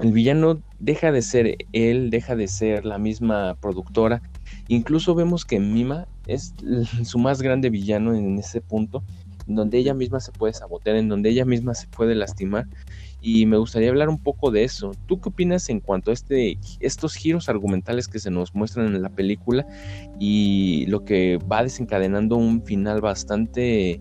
El 0.01 0.13
villano 0.13 0.61
deja 0.79 1.11
de 1.11 1.21
ser 1.21 1.57
él, 1.73 2.09
deja 2.09 2.35
de 2.35 2.47
ser 2.47 2.85
la 2.85 2.97
misma 2.97 3.55
productora. 3.59 4.21
Incluso 4.67 5.13
vemos 5.13 5.45
que 5.45 5.59
Mima 5.59 6.07
es 6.25 6.53
su 7.03 7.19
más 7.19 7.41
grande 7.41 7.69
villano 7.69 8.15
en 8.15 8.39
ese 8.39 8.61
punto, 8.61 9.03
donde 9.45 9.77
ella 9.77 9.93
misma 9.93 10.19
se 10.21 10.31
puede 10.31 10.53
sabotear, 10.53 10.95
en 10.95 11.09
donde 11.09 11.29
ella 11.29 11.43
misma 11.43 11.73
se 11.73 11.87
puede 11.87 12.15
lastimar. 12.15 12.65
Y 13.21 13.45
me 13.45 13.57
gustaría 13.57 13.89
hablar 13.89 14.07
un 14.07 14.19
poco 14.19 14.51
de 14.51 14.63
eso. 14.63 14.91
¿Tú 15.05 15.19
qué 15.19 15.29
opinas 15.29 15.69
en 15.69 15.81
cuanto 15.81 16.11
a 16.11 16.13
este, 16.13 16.57
estos 16.79 17.15
giros 17.15 17.49
argumentales 17.49 18.07
que 18.07 18.19
se 18.19 18.31
nos 18.31 18.55
muestran 18.55 18.95
en 18.95 19.01
la 19.01 19.09
película 19.09 19.67
y 20.17 20.85
lo 20.87 21.03
que 21.03 21.37
va 21.51 21.63
desencadenando 21.63 22.37
un 22.37 22.63
final 22.63 23.01
bastante 23.01 23.99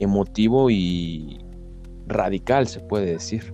emotivo 0.00 0.70
y 0.70 1.38
radical, 2.06 2.66
se 2.66 2.80
puede 2.80 3.06
decir. 3.06 3.52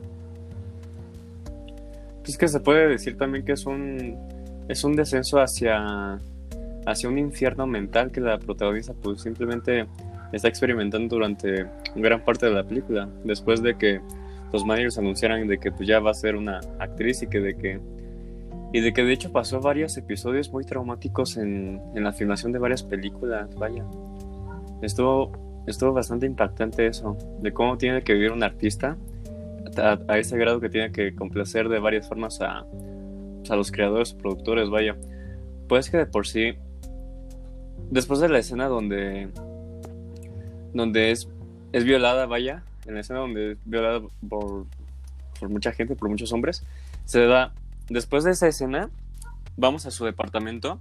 Pues 2.22 2.38
que 2.38 2.48
se 2.48 2.60
puede 2.60 2.88
decir 2.88 3.16
también 3.16 3.44
que 3.44 3.52
es 3.52 3.66
un, 3.66 4.16
es 4.68 4.84
un 4.84 4.96
descenso 4.96 5.40
hacia, 5.40 6.18
hacia 6.86 7.08
un 7.08 7.18
infierno 7.18 7.66
mental 7.66 8.10
que 8.10 8.20
la 8.20 8.38
protagonista 8.38 8.94
pues 8.94 9.20
simplemente 9.20 9.86
está 10.32 10.48
experimentando 10.48 11.16
durante 11.16 11.66
gran 11.94 12.24
parte 12.24 12.46
de 12.46 12.52
la 12.52 12.64
película. 12.64 13.08
Después 13.24 13.62
de 13.62 13.76
que 13.76 14.00
los 14.52 14.64
managers 14.64 14.98
anunciaran 14.98 15.46
de 15.46 15.58
que 15.58 15.70
pues 15.70 15.88
ya 15.88 16.00
va 16.00 16.12
a 16.12 16.14
ser 16.14 16.36
una 16.36 16.60
actriz 16.78 17.22
y 17.22 17.26
que 17.26 17.40
de 17.40 17.56
que 17.56 17.80
y 18.72 18.80
de 18.80 18.92
que 18.92 19.04
de 19.04 19.12
hecho 19.12 19.30
pasó 19.30 19.60
varios 19.60 19.96
episodios 19.96 20.50
muy 20.52 20.64
traumáticos 20.64 21.36
en, 21.36 21.80
en 21.94 22.02
la 22.02 22.12
filmación 22.12 22.50
de 22.50 22.58
varias 22.58 22.82
películas, 22.82 23.54
vaya. 23.54 23.84
Estuvo, 24.82 25.30
estuvo 25.66 25.92
bastante 25.92 26.26
impactante 26.26 26.86
eso, 26.86 27.16
de 27.40 27.52
cómo 27.52 27.78
tiene 27.78 28.02
que 28.02 28.14
vivir 28.14 28.32
un 28.32 28.42
artista 28.42 28.96
a, 29.76 30.18
ese 30.18 30.36
grado 30.36 30.60
que 30.60 30.68
tiene 30.68 30.92
que 30.92 31.14
complacer 31.14 31.68
de 31.68 31.78
varias 31.78 32.08
formas 32.08 32.40
a, 32.40 32.64
pues, 33.38 33.50
a 33.50 33.56
los 33.56 33.72
creadores, 33.72 34.12
productores, 34.14 34.70
vaya. 34.70 34.96
Pues 35.68 35.90
que 35.90 35.96
de 35.96 36.06
por 36.06 36.26
sí, 36.26 36.54
después 37.90 38.20
de 38.20 38.28
la 38.28 38.38
escena 38.38 38.68
donde, 38.68 39.28
donde 40.72 41.10
es, 41.10 41.28
es 41.72 41.84
violada, 41.84 42.26
vaya, 42.26 42.62
en 42.86 42.94
la 42.94 43.00
escena 43.00 43.20
donde 43.20 43.52
es 43.52 43.58
violada 43.64 44.00
por, 44.28 44.66
por 45.40 45.48
mucha 45.48 45.72
gente, 45.72 45.96
por 45.96 46.08
muchos 46.08 46.32
hombres, 46.32 46.64
se 47.06 47.26
da 47.26 47.52
Después 47.88 48.24
de 48.24 48.30
esa 48.30 48.48
escena, 48.48 48.88
vamos 49.56 49.84
a 49.84 49.90
su 49.90 50.06
departamento, 50.06 50.80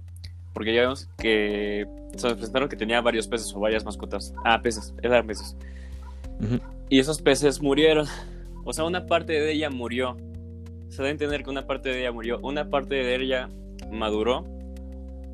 porque 0.54 0.72
ya 0.72 0.82
vemos 0.82 1.08
que 1.18 1.86
se 2.16 2.28
nos 2.28 2.36
presentaron 2.36 2.68
que 2.68 2.76
tenía 2.76 3.00
varios 3.00 3.26
peces 3.26 3.52
o 3.54 3.60
varias 3.60 3.84
mascotas. 3.84 4.32
Ah, 4.44 4.62
peces, 4.62 4.94
eran 5.02 5.26
peces. 5.26 5.56
Y 6.88 7.00
esos 7.00 7.20
peces 7.20 7.60
murieron. 7.60 8.06
O 8.64 8.72
sea, 8.72 8.84
una 8.84 9.06
parte 9.06 9.32
de 9.32 9.52
ella 9.52 9.68
murió. 9.68 10.16
Se 10.88 10.98
debe 10.98 11.10
entender 11.10 11.42
que 11.42 11.50
una 11.50 11.66
parte 11.66 11.88
de 11.88 12.00
ella 12.00 12.12
murió. 12.12 12.38
Una 12.40 12.70
parte 12.70 12.94
de 12.94 13.14
ella 13.16 13.50
maduró 13.90 14.46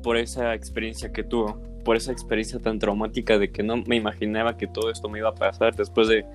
por 0.03 0.17
esa 0.17 0.55
experiencia 0.55 1.13
que 1.13 1.23
tuvo. 1.23 1.61
Por 1.85 1.95
esa 1.95 2.11
experiencia 2.11 2.59
tan 2.59 2.79
traumática 2.79 3.37
de 3.37 3.51
que 3.51 3.63
no 3.63 3.77
me 3.77 3.95
imaginaba 3.95 4.57
que 4.57 4.67
todo 4.67 4.89
esto 4.89 5.07
me 5.07 5.19
iba 5.19 5.29
a 5.29 5.35
pasar 5.35 5.75
después 5.75 6.07
de 6.07 6.25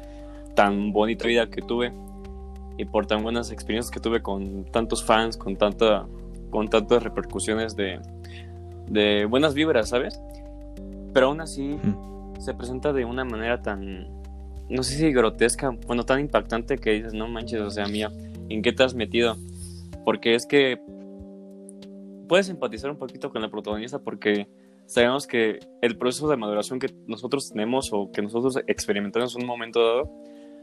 tan 0.54 0.92
bonita 0.92 1.26
vida 1.26 1.50
que 1.50 1.60
tuve 1.60 1.92
y 2.78 2.84
por 2.84 3.06
tan 3.06 3.22
buenas 3.22 3.50
experiencias 3.50 3.90
que 3.90 4.00
tuve 4.00 4.22
con 4.22 4.64
tantos 4.64 5.04
fans, 5.04 5.36
con, 5.36 5.56
tanta, 5.56 6.06
con 6.50 6.68
tantas 6.68 7.02
repercusiones 7.02 7.76
de, 7.76 8.00
de 8.88 9.24
buenas 9.24 9.54
vibras, 9.54 9.88
¿sabes? 9.88 10.20
Pero 11.12 11.28
aún 11.28 11.40
así 11.40 11.78
se 12.38 12.54
presenta 12.54 12.92
de 12.92 13.04
una 13.04 13.24
manera 13.24 13.62
tan, 13.62 14.06
no 14.68 14.82
sé 14.82 14.96
si 14.96 15.12
grotesca, 15.12 15.70
bueno, 15.86 16.04
tan 16.04 16.20
impactante 16.20 16.78
que 16.78 16.92
dices, 16.92 17.14
no 17.14 17.28
manches, 17.28 17.60
o 17.60 17.70
sea, 17.70 17.86
mía, 17.86 18.10
¿en 18.48 18.62
qué 18.62 18.72
te 18.72 18.82
has 18.82 18.94
metido? 18.94 19.36
Porque 20.04 20.34
es 20.34 20.46
que 20.46 20.78
puedes 22.28 22.48
empatizar 22.48 22.90
un 22.90 22.98
poquito 22.98 23.30
con 23.30 23.42
la 23.42 23.50
protagonista 23.50 23.98
porque 23.98 24.48
sabemos 24.86 25.26
que 25.26 25.58
el 25.82 25.96
proceso 25.96 26.28
de 26.28 26.36
maduración 26.36 26.78
que 26.78 26.92
nosotros 27.06 27.50
tenemos 27.50 27.90
o 27.92 28.10
que 28.12 28.22
nosotros 28.22 28.58
experimentamos 28.66 29.34
en 29.36 29.42
un 29.42 29.48
momento 29.48 29.80
dado, 29.80 30.10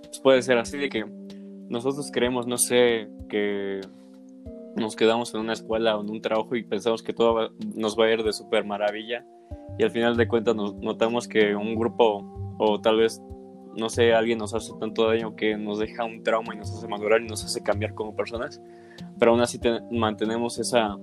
pues 0.04 0.20
puede 0.20 0.42
ser 0.42 0.58
así 0.58 0.78
de 0.78 0.90
que 0.90 1.06
nosotros 1.70 2.10
creemos, 2.12 2.48
no 2.48 2.58
sé, 2.58 3.10
que 3.30 3.82
nos 4.76 4.96
quedamos 4.96 5.34
en 5.34 5.42
una 5.42 5.54
escuela 5.54 5.98
o 5.98 6.02
en 6.02 6.10
un 6.10 6.22
trabajo 6.22 6.56
y 6.56 6.64
pensamos 6.64 7.04
que 7.04 7.14
todo 7.14 7.52
nos 7.76 7.98
va 7.98 8.06
a 8.06 8.12
ir 8.12 8.24
de 8.24 8.34
súper 8.34 8.66
maravilla 8.66 9.26
y 9.78 9.84
al 9.84 9.92
final 9.92 10.18
de 10.18 10.28
cuentas 10.28 10.56
nos 10.56 10.76
notamos 10.76 11.28
que 11.28 11.56
un 11.56 11.76
grupo 11.76 12.56
o 12.58 12.80
tal 12.80 12.98
vez, 12.98 13.22
no 13.76 13.90
sé, 13.90 14.14
alguien 14.14 14.38
nos 14.38 14.54
hace 14.54 14.72
tanto 14.80 15.08
daño 15.08 15.36
que 15.36 15.58
nos 15.58 15.80
deja 15.80 16.04
un 16.06 16.24
trauma 16.24 16.54
y 16.54 16.58
nos 16.58 16.72
hace 16.72 16.88
madurar 16.88 17.22
y 17.22 17.28
nos 17.28 17.44
hace 17.44 17.62
cambiar 17.62 17.94
como 17.94 18.16
personas, 18.16 18.62
pero 19.20 19.32
aún 19.32 19.42
así 19.42 19.60
mantenemos 19.92 20.60
esa, 20.60 20.98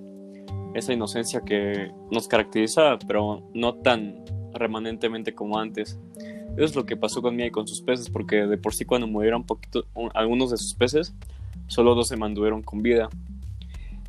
esa 0.74 0.92
inocencia 0.92 1.40
que 1.40 1.90
nos 2.10 2.28
caracteriza, 2.28 2.98
pero 3.06 3.42
no 3.54 3.74
tan 3.74 4.24
remanentemente 4.52 5.34
como 5.34 5.58
antes. 5.58 5.98
Eso 6.56 6.64
es 6.64 6.76
lo 6.76 6.84
que 6.84 6.96
pasó 6.96 7.22
con 7.22 7.38
y 7.40 7.50
con 7.50 7.66
sus 7.66 7.80
peces, 7.80 8.10
porque 8.10 8.46
de 8.46 8.58
por 8.58 8.74
sí 8.74 8.84
cuando 8.84 9.06
murieron 9.06 9.44
poquito, 9.44 9.84
algunos 10.14 10.50
de 10.50 10.56
sus 10.56 10.74
peces, 10.74 11.14
solo 11.68 11.94
dos 11.94 12.08
se 12.08 12.16
mantuvieron 12.16 12.62
con 12.62 12.82
vida. 12.82 13.08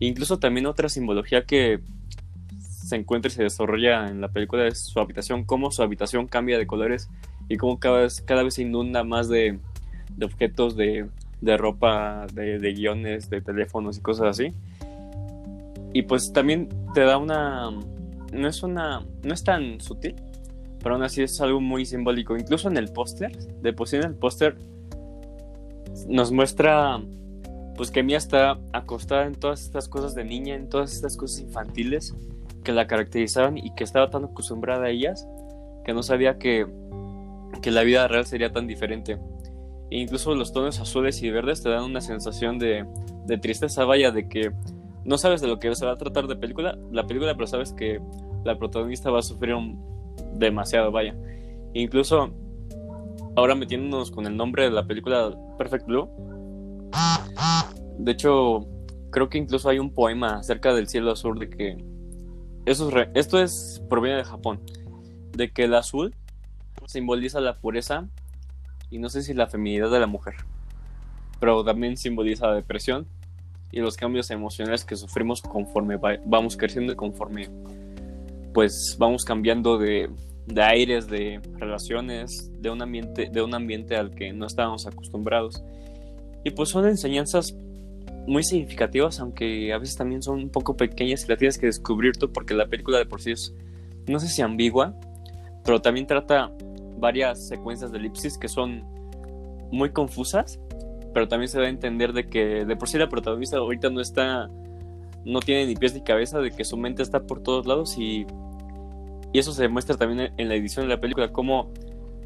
Incluso 0.01 0.39
también 0.39 0.65
otra 0.65 0.89
simbología 0.89 1.45
que 1.45 1.79
se 2.59 2.95
encuentra 2.95 3.29
y 3.29 3.31
se 3.31 3.43
desarrolla 3.43 4.07
en 4.07 4.19
la 4.19 4.29
película 4.29 4.67
es 4.67 4.79
su 4.79 4.99
habitación, 4.99 5.45
cómo 5.45 5.69
su 5.69 5.83
habitación 5.83 6.27
cambia 6.27 6.57
de 6.57 6.65
colores 6.65 7.07
y 7.47 7.57
cómo 7.57 7.79
cada 7.79 8.01
vez, 8.01 8.19
cada 8.21 8.41
vez 8.41 8.55
se 8.55 8.63
inunda 8.63 9.03
más 9.03 9.29
de, 9.29 9.59
de 10.17 10.25
objetos, 10.25 10.75
de, 10.75 11.07
de 11.41 11.55
ropa, 11.55 12.25
de, 12.33 12.57
de, 12.57 12.73
guiones, 12.73 13.29
de 13.29 13.41
teléfonos 13.41 13.99
y 13.99 14.01
cosas 14.01 14.39
así. 14.39 14.55
Y 15.93 16.01
pues 16.01 16.33
también 16.33 16.69
te 16.95 17.01
da 17.01 17.19
una... 17.19 17.69
No 17.69 18.47
es 18.47 18.63
una... 18.63 19.05
No 19.23 19.33
es 19.35 19.43
tan 19.43 19.79
sutil, 19.81 20.15
pero 20.81 20.95
aún 20.95 21.03
así 21.03 21.21
es 21.21 21.39
algo 21.41 21.61
muy 21.61 21.85
simbólico. 21.85 22.35
Incluso 22.35 22.69
en 22.69 22.77
el 22.77 22.91
póster, 22.91 23.37
de 23.37 23.71
por 23.71 23.87
sí 23.87 23.97
en 23.97 24.05
el 24.05 24.15
póster 24.15 24.57
nos 26.07 26.31
muestra 26.31 26.99
pues 27.75 27.91
que 27.91 28.03
Mia 28.03 28.17
está 28.17 28.59
acostada 28.73 29.25
en 29.25 29.35
todas 29.35 29.61
estas 29.61 29.87
cosas 29.87 30.15
de 30.15 30.23
niña, 30.23 30.55
en 30.55 30.69
todas 30.69 30.93
estas 30.93 31.17
cosas 31.17 31.41
infantiles 31.41 32.15
que 32.63 32.71
la 32.71 32.87
caracterizaban 32.87 33.57
y 33.57 33.73
que 33.73 33.83
estaba 33.83 34.09
tan 34.09 34.25
acostumbrada 34.25 34.85
a 34.85 34.89
ellas 34.89 35.27
que 35.83 35.93
no 35.93 36.03
sabía 36.03 36.37
que, 36.37 36.67
que 37.61 37.71
la 37.71 37.83
vida 37.83 38.07
real 38.07 38.25
sería 38.25 38.51
tan 38.51 38.67
diferente. 38.67 39.17
E 39.89 39.99
incluso 39.99 40.35
los 40.35 40.53
tonos 40.53 40.79
azules 40.79 41.21
y 41.21 41.29
verdes 41.31 41.63
te 41.63 41.69
dan 41.69 41.83
una 41.83 42.01
sensación 42.01 42.59
de, 42.59 42.85
de 43.25 43.37
tristeza, 43.37 43.83
vaya, 43.83 44.11
de 44.11 44.29
que 44.29 44.51
no 45.03 45.17
sabes 45.17 45.41
de 45.41 45.47
lo 45.47 45.59
que 45.59 45.73
se 45.75 45.85
va 45.85 45.93
a 45.93 45.97
tratar 45.97 46.27
de 46.27 46.35
película, 46.35 46.77
la 46.91 47.07
película, 47.07 47.33
pero 47.33 47.47
sabes 47.47 47.73
que 47.73 47.99
la 48.43 48.57
protagonista 48.57 49.09
va 49.09 49.19
a 49.19 49.23
sufrir 49.23 49.55
un, 49.55 49.79
demasiado, 50.35 50.91
vaya. 50.91 51.15
Incluso 51.73 52.31
ahora 53.35 53.55
metiéndonos 53.55 54.11
con 54.11 54.25
el 54.25 54.35
nombre 54.35 54.63
de 54.63 54.71
la 54.71 54.85
película 54.85 55.31
Perfect 55.57 55.85
Blue. 55.85 56.09
De 58.01 58.13
hecho, 58.13 58.67
creo 59.11 59.29
que 59.29 59.37
incluso 59.37 59.69
hay 59.69 59.77
un 59.77 59.93
poema 59.93 60.39
acerca 60.39 60.73
del 60.73 60.87
cielo 60.87 61.11
azul 61.11 61.37
de 61.37 61.49
que 61.51 61.77
eso 62.65 62.89
es 62.89 63.09
esto 63.13 63.39
es 63.39 63.83
proviene 63.89 64.17
de 64.17 64.23
Japón, 64.23 64.59
de 65.33 65.51
que 65.51 65.65
el 65.65 65.75
azul 65.75 66.15
simboliza 66.87 67.39
la 67.41 67.59
pureza 67.59 68.07
y 68.89 68.97
no 68.97 69.07
sé 69.09 69.21
si 69.21 69.35
la 69.35 69.45
feminidad 69.45 69.91
de 69.91 69.99
la 69.99 70.07
mujer, 70.07 70.33
pero 71.39 71.63
también 71.63 71.95
simboliza 71.95 72.47
la 72.47 72.55
depresión 72.55 73.05
y 73.71 73.81
los 73.81 73.97
cambios 73.97 74.31
emocionales 74.31 74.83
que 74.83 74.95
sufrimos 74.95 75.43
conforme 75.43 75.99
vamos 76.25 76.57
creciendo 76.57 76.93
y 76.93 76.95
conforme 76.95 77.49
pues 78.51 78.95
vamos 78.97 79.25
cambiando 79.25 79.77
de, 79.77 80.09
de 80.47 80.63
aires, 80.63 81.07
de 81.07 81.39
relaciones, 81.59 82.51
de 82.59 82.71
un 82.71 82.81
ambiente, 82.81 83.29
de 83.31 83.41
un 83.43 83.53
ambiente 83.53 83.95
al 83.95 84.09
que 84.09 84.33
no 84.33 84.47
estábamos 84.47 84.87
acostumbrados. 84.87 85.63
Y 86.43 86.49
pues 86.49 86.69
son 86.69 86.85
enseñanzas 86.87 87.55
muy 88.27 88.43
significativas, 88.43 89.19
aunque 89.19 89.73
a 89.73 89.77
veces 89.77 89.95
también 89.95 90.21
son 90.21 90.39
un 90.39 90.49
poco 90.49 90.77
pequeñas 90.77 91.25
y 91.25 91.27
las 91.27 91.37
tienes 91.37 91.57
que 91.57 91.65
descubrir 91.65 92.17
tú 92.17 92.31
porque 92.31 92.53
la 92.53 92.67
película 92.67 92.97
de 92.97 93.05
por 93.05 93.21
sí 93.21 93.31
es, 93.31 93.55
no 94.07 94.19
sé 94.19 94.27
si 94.27 94.41
ambigua, 94.41 94.95
pero 95.63 95.81
también 95.81 96.07
trata 96.07 96.51
varias 96.97 97.47
secuencias 97.47 97.91
de 97.91 97.97
elipsis 97.97 98.37
que 98.37 98.47
son 98.47 98.83
muy 99.71 99.91
confusas, 99.91 100.59
pero 101.13 101.27
también 101.27 101.49
se 101.49 101.59
da 101.59 101.65
a 101.65 101.69
entender 101.69 102.13
de 102.13 102.27
que 102.27 102.65
de 102.65 102.75
por 102.75 102.87
sí 102.87 102.97
la 102.97 103.09
protagonista 103.09 103.57
ahorita 103.57 103.89
no 103.89 104.01
está, 104.01 104.49
no 105.25 105.39
tiene 105.39 105.65
ni 105.65 105.75
pies 105.75 105.93
ni 105.93 106.01
cabeza, 106.01 106.39
de 106.39 106.51
que 106.51 106.63
su 106.63 106.77
mente 106.77 107.03
está 107.03 107.21
por 107.25 107.41
todos 107.41 107.65
lados 107.65 107.97
y 107.97 108.25
y 109.33 109.39
eso 109.39 109.53
se 109.53 109.63
demuestra 109.63 109.95
también 109.95 110.33
en 110.37 110.49
la 110.49 110.55
edición 110.55 110.87
de 110.87 110.93
la 110.93 110.99
película, 110.99 111.31
cómo, 111.31 111.71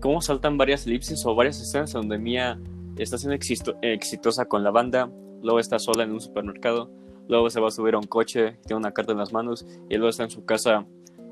cómo 0.01 0.21
saltan 0.21 0.57
varias 0.57 0.87
elipsis 0.87 1.25
o 1.25 1.35
varias 1.35 1.61
escenas 1.61 1.91
donde 1.91 2.17
Mia 2.17 2.59
está 2.97 3.17
siendo 3.17 3.37
exitosa 3.81 4.45
con 4.45 4.63
la 4.63 4.71
banda, 4.71 5.11
luego 5.45 5.59
está 5.59 5.79
sola 5.79 6.03
en 6.03 6.11
un 6.11 6.19
supermercado, 6.19 6.91
luego 7.29 7.49
se 7.49 7.61
va 7.61 7.67
a 7.67 7.71
subir 7.71 7.93
a 7.93 7.99
un 7.99 8.07
coche, 8.07 8.57
tiene 8.65 8.79
una 8.79 8.91
carta 8.91 9.11
en 9.11 9.19
las 9.19 9.31
manos, 9.31 9.65
y 9.89 9.95
luego 9.95 10.09
está 10.09 10.23
en 10.23 10.31
su 10.31 10.43
casa 10.43 10.85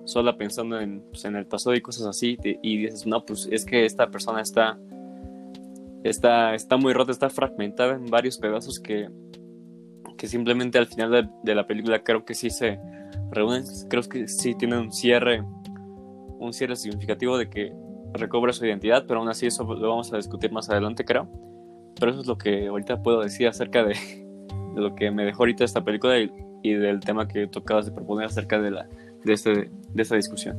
sola 0.05 0.37
pensando 0.37 0.79
en, 0.79 1.01
pues, 1.09 1.25
en 1.25 1.35
el 1.35 1.47
pasado 1.47 1.75
y 1.75 1.81
cosas 1.81 2.05
así, 2.05 2.37
y 2.43 2.77
dices, 2.77 3.05
no, 3.07 3.25
pues 3.25 3.49
es 3.51 3.65
que 3.65 3.85
esta 3.85 4.09
persona 4.11 4.41
está, 4.41 4.77
está, 6.03 6.53
está 6.53 6.77
muy 6.77 6.93
rota, 6.93 7.11
está 7.11 7.29
fragmentada 7.29 7.95
en 7.95 8.05
varios 8.05 8.37
pedazos 8.37 8.79
que, 8.79 9.09
que 10.17 10.27
simplemente 10.27 10.77
al 10.77 10.87
final 10.87 11.29
de, 11.43 11.55
la 11.55 11.65
película 11.65 12.03
creo 12.03 12.23
que 12.23 12.35
sí 12.35 12.49
se 12.49 12.79
reúnen, 13.31 13.63
creo 13.89 14.03
que 14.03 14.27
sí 14.27 14.55
tienen 14.55 14.79
un 14.79 14.91
cierre 14.91 15.43
un 16.39 16.53
cierre 16.53 16.75
significativo 16.75 17.37
de 17.37 17.49
que 17.49 17.73
recobra 18.13 18.51
su 18.53 18.65
identidad, 18.65 19.05
pero 19.07 19.21
aún 19.21 19.29
así 19.29 19.47
eso 19.47 19.63
lo 19.63 19.89
vamos 19.89 20.11
a 20.13 20.17
discutir 20.17 20.51
más 20.51 20.69
adelante, 20.69 21.05
creo. 21.05 21.29
Pero 21.99 22.11
eso 22.11 22.21
es 22.21 22.27
lo 22.27 22.37
que 22.37 22.67
ahorita 22.67 23.01
puedo 23.01 23.21
decir 23.21 23.47
acerca 23.47 23.83
de, 23.83 23.95
lo 24.75 24.95
que 24.95 25.11
me 25.11 25.25
dejó 25.25 25.43
ahorita 25.43 25.63
esta 25.63 25.83
película 25.83 26.19
y, 26.19 26.73
del 26.73 27.01
tema 27.01 27.27
que 27.27 27.47
tú 27.47 27.59
acabas 27.59 27.85
de 27.85 27.91
proponer 27.91 28.25
acerca 28.25 28.59
de, 28.59 28.71
la, 28.71 28.87
de, 29.23 29.33
este, 29.33 29.69
de 29.93 30.01
esta 30.01 30.15
discusión. 30.15 30.57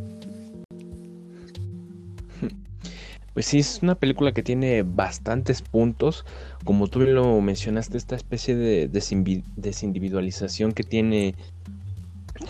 Pues 3.34 3.46
sí, 3.46 3.58
es 3.58 3.80
una 3.82 3.96
película 3.96 4.30
que 4.30 4.44
tiene 4.44 4.84
bastantes 4.84 5.60
puntos, 5.60 6.24
como 6.64 6.86
tú 6.86 7.00
lo 7.00 7.40
mencionaste, 7.40 7.98
esta 7.98 8.14
especie 8.14 8.54
de 8.54 8.86
desindividualización 8.86 10.72
que 10.72 10.84
tiene, 10.84 11.34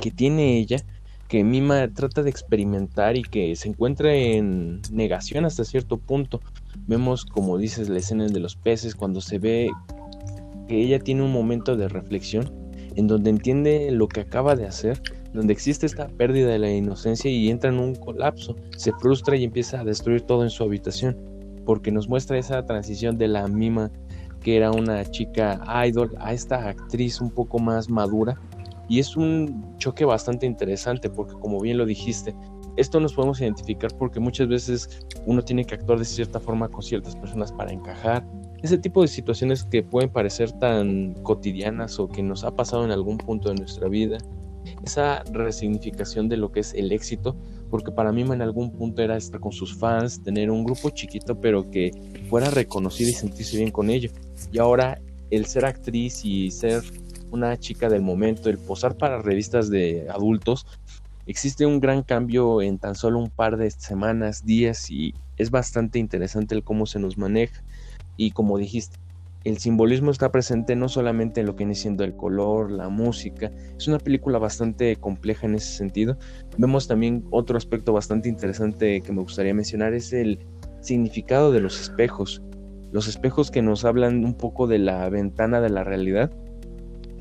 que 0.02 0.10
tiene 0.10 0.58
ella, 0.58 0.76
que 1.28 1.42
Mima 1.42 1.88
trata 1.88 2.22
de 2.22 2.28
experimentar 2.28 3.16
y 3.16 3.22
que 3.22 3.56
se 3.56 3.70
encuentra 3.70 4.14
en 4.14 4.82
negación 4.92 5.46
hasta 5.46 5.64
cierto 5.64 5.96
punto. 5.96 6.42
Vemos, 6.86 7.24
como 7.24 7.58
dices, 7.58 7.88
la 7.88 7.98
escena 7.98 8.26
de 8.26 8.40
los 8.40 8.56
peces, 8.56 8.94
cuando 8.94 9.20
se 9.20 9.38
ve 9.38 9.70
que 10.68 10.80
ella 10.80 10.98
tiene 10.98 11.22
un 11.22 11.32
momento 11.32 11.76
de 11.76 11.88
reflexión 11.88 12.52
en 12.96 13.06
donde 13.06 13.30
entiende 13.30 13.90
lo 13.90 14.08
que 14.08 14.20
acaba 14.20 14.54
de 14.54 14.66
hacer, 14.66 15.00
donde 15.32 15.52
existe 15.52 15.86
esta 15.86 16.06
pérdida 16.06 16.48
de 16.48 16.58
la 16.58 16.70
inocencia 16.70 17.30
y 17.30 17.50
entra 17.50 17.70
en 17.70 17.78
un 17.78 17.94
colapso, 17.94 18.56
se 18.76 18.92
frustra 18.92 19.36
y 19.36 19.44
empieza 19.44 19.80
a 19.80 19.84
destruir 19.84 20.22
todo 20.22 20.44
en 20.44 20.50
su 20.50 20.62
habitación, 20.62 21.16
porque 21.66 21.90
nos 21.90 22.08
muestra 22.08 22.38
esa 22.38 22.64
transición 22.64 23.18
de 23.18 23.28
la 23.28 23.48
mima 23.48 23.90
que 24.40 24.56
era 24.56 24.70
una 24.70 25.04
chica 25.04 25.60
idol 25.86 26.14
a 26.18 26.32
esta 26.32 26.68
actriz 26.68 27.20
un 27.20 27.30
poco 27.30 27.58
más 27.58 27.88
madura 27.88 28.38
y 28.88 28.98
es 28.98 29.16
un 29.16 29.76
choque 29.78 30.04
bastante 30.04 30.44
interesante 30.46 31.08
porque 31.08 31.32
como 31.34 31.58
bien 31.60 31.78
lo 31.78 31.86
dijiste, 31.86 32.34
esto 32.76 33.00
nos 33.00 33.14
podemos 33.14 33.40
identificar 33.40 33.90
porque 33.96 34.20
muchas 34.20 34.48
veces 34.48 35.06
uno 35.26 35.42
tiene 35.42 35.64
que 35.64 35.74
actuar 35.74 35.98
de 35.98 36.04
cierta 36.04 36.40
forma 36.40 36.68
con 36.68 36.82
ciertas 36.82 37.14
personas 37.16 37.52
para 37.52 37.72
encajar. 37.72 38.26
Ese 38.62 38.78
tipo 38.78 39.02
de 39.02 39.08
situaciones 39.08 39.64
que 39.64 39.82
pueden 39.82 40.10
parecer 40.10 40.50
tan 40.52 41.14
cotidianas 41.22 41.98
o 41.98 42.08
que 42.08 42.22
nos 42.22 42.44
ha 42.44 42.50
pasado 42.50 42.84
en 42.84 42.90
algún 42.90 43.18
punto 43.18 43.50
de 43.50 43.56
nuestra 43.56 43.88
vida. 43.88 44.18
Esa 44.82 45.22
resignificación 45.30 46.28
de 46.28 46.38
lo 46.38 46.50
que 46.50 46.60
es 46.60 46.72
el 46.72 46.90
éxito, 46.90 47.36
porque 47.70 47.92
para 47.92 48.12
mí 48.12 48.22
en 48.22 48.40
algún 48.40 48.72
punto 48.72 49.02
era 49.02 49.16
estar 49.16 49.38
con 49.38 49.52
sus 49.52 49.76
fans, 49.76 50.22
tener 50.22 50.50
un 50.50 50.64
grupo 50.64 50.88
chiquito 50.90 51.38
pero 51.38 51.70
que 51.70 51.90
fuera 52.30 52.48
reconocido 52.50 53.10
y 53.10 53.12
sentirse 53.12 53.58
bien 53.58 53.70
con 53.70 53.90
ello. 53.90 54.10
Y 54.50 54.58
ahora 54.58 54.98
el 55.30 55.46
ser 55.46 55.66
actriz 55.66 56.24
y 56.24 56.50
ser 56.50 56.82
una 57.30 57.58
chica 57.58 57.88
del 57.88 58.00
momento, 58.00 58.48
el 58.48 58.58
posar 58.58 58.96
para 58.96 59.20
revistas 59.20 59.68
de 59.68 60.06
adultos, 60.08 60.66
existe 61.26 61.66
un 61.66 61.80
gran 61.80 62.02
cambio 62.02 62.62
en 62.62 62.78
tan 62.78 62.94
solo 62.94 63.18
un 63.18 63.30
par 63.30 63.56
de 63.56 63.70
semanas, 63.70 64.44
días 64.44 64.90
y 64.90 65.14
es 65.36 65.50
bastante 65.50 65.98
interesante 65.98 66.54
el 66.54 66.64
cómo 66.64 66.86
se 66.86 66.98
nos 66.98 67.18
maneja 67.18 67.62
y 68.16 68.30
como 68.30 68.58
dijiste, 68.58 68.98
el 69.44 69.58
simbolismo 69.58 70.10
está 70.10 70.32
presente 70.32 70.74
no 70.74 70.88
solamente 70.88 71.40
en 71.40 71.46
lo 71.46 71.54
que 71.54 71.64
viene 71.64 71.74
siendo 71.74 72.02
el 72.04 72.16
color, 72.16 72.70
la 72.70 72.88
música, 72.88 73.50
es 73.76 73.86
una 73.88 73.98
película 73.98 74.38
bastante 74.38 74.96
compleja 74.96 75.46
en 75.46 75.56
ese 75.56 75.76
sentido. 75.76 76.16
Vemos 76.56 76.88
también 76.88 77.24
otro 77.30 77.58
aspecto 77.58 77.92
bastante 77.92 78.28
interesante 78.30 79.02
que 79.02 79.12
me 79.12 79.20
gustaría 79.20 79.52
mencionar, 79.52 79.92
es 79.92 80.14
el 80.14 80.38
significado 80.80 81.52
de 81.52 81.60
los 81.60 81.78
espejos. 81.80 82.40
Los 82.90 83.06
espejos 83.08 83.50
que 83.50 83.60
nos 83.60 83.84
hablan 83.84 84.24
un 84.24 84.34
poco 84.34 84.66
de 84.66 84.78
la 84.78 85.08
ventana 85.10 85.60
de 85.60 85.68
la 85.68 85.84
realidad 85.84 86.30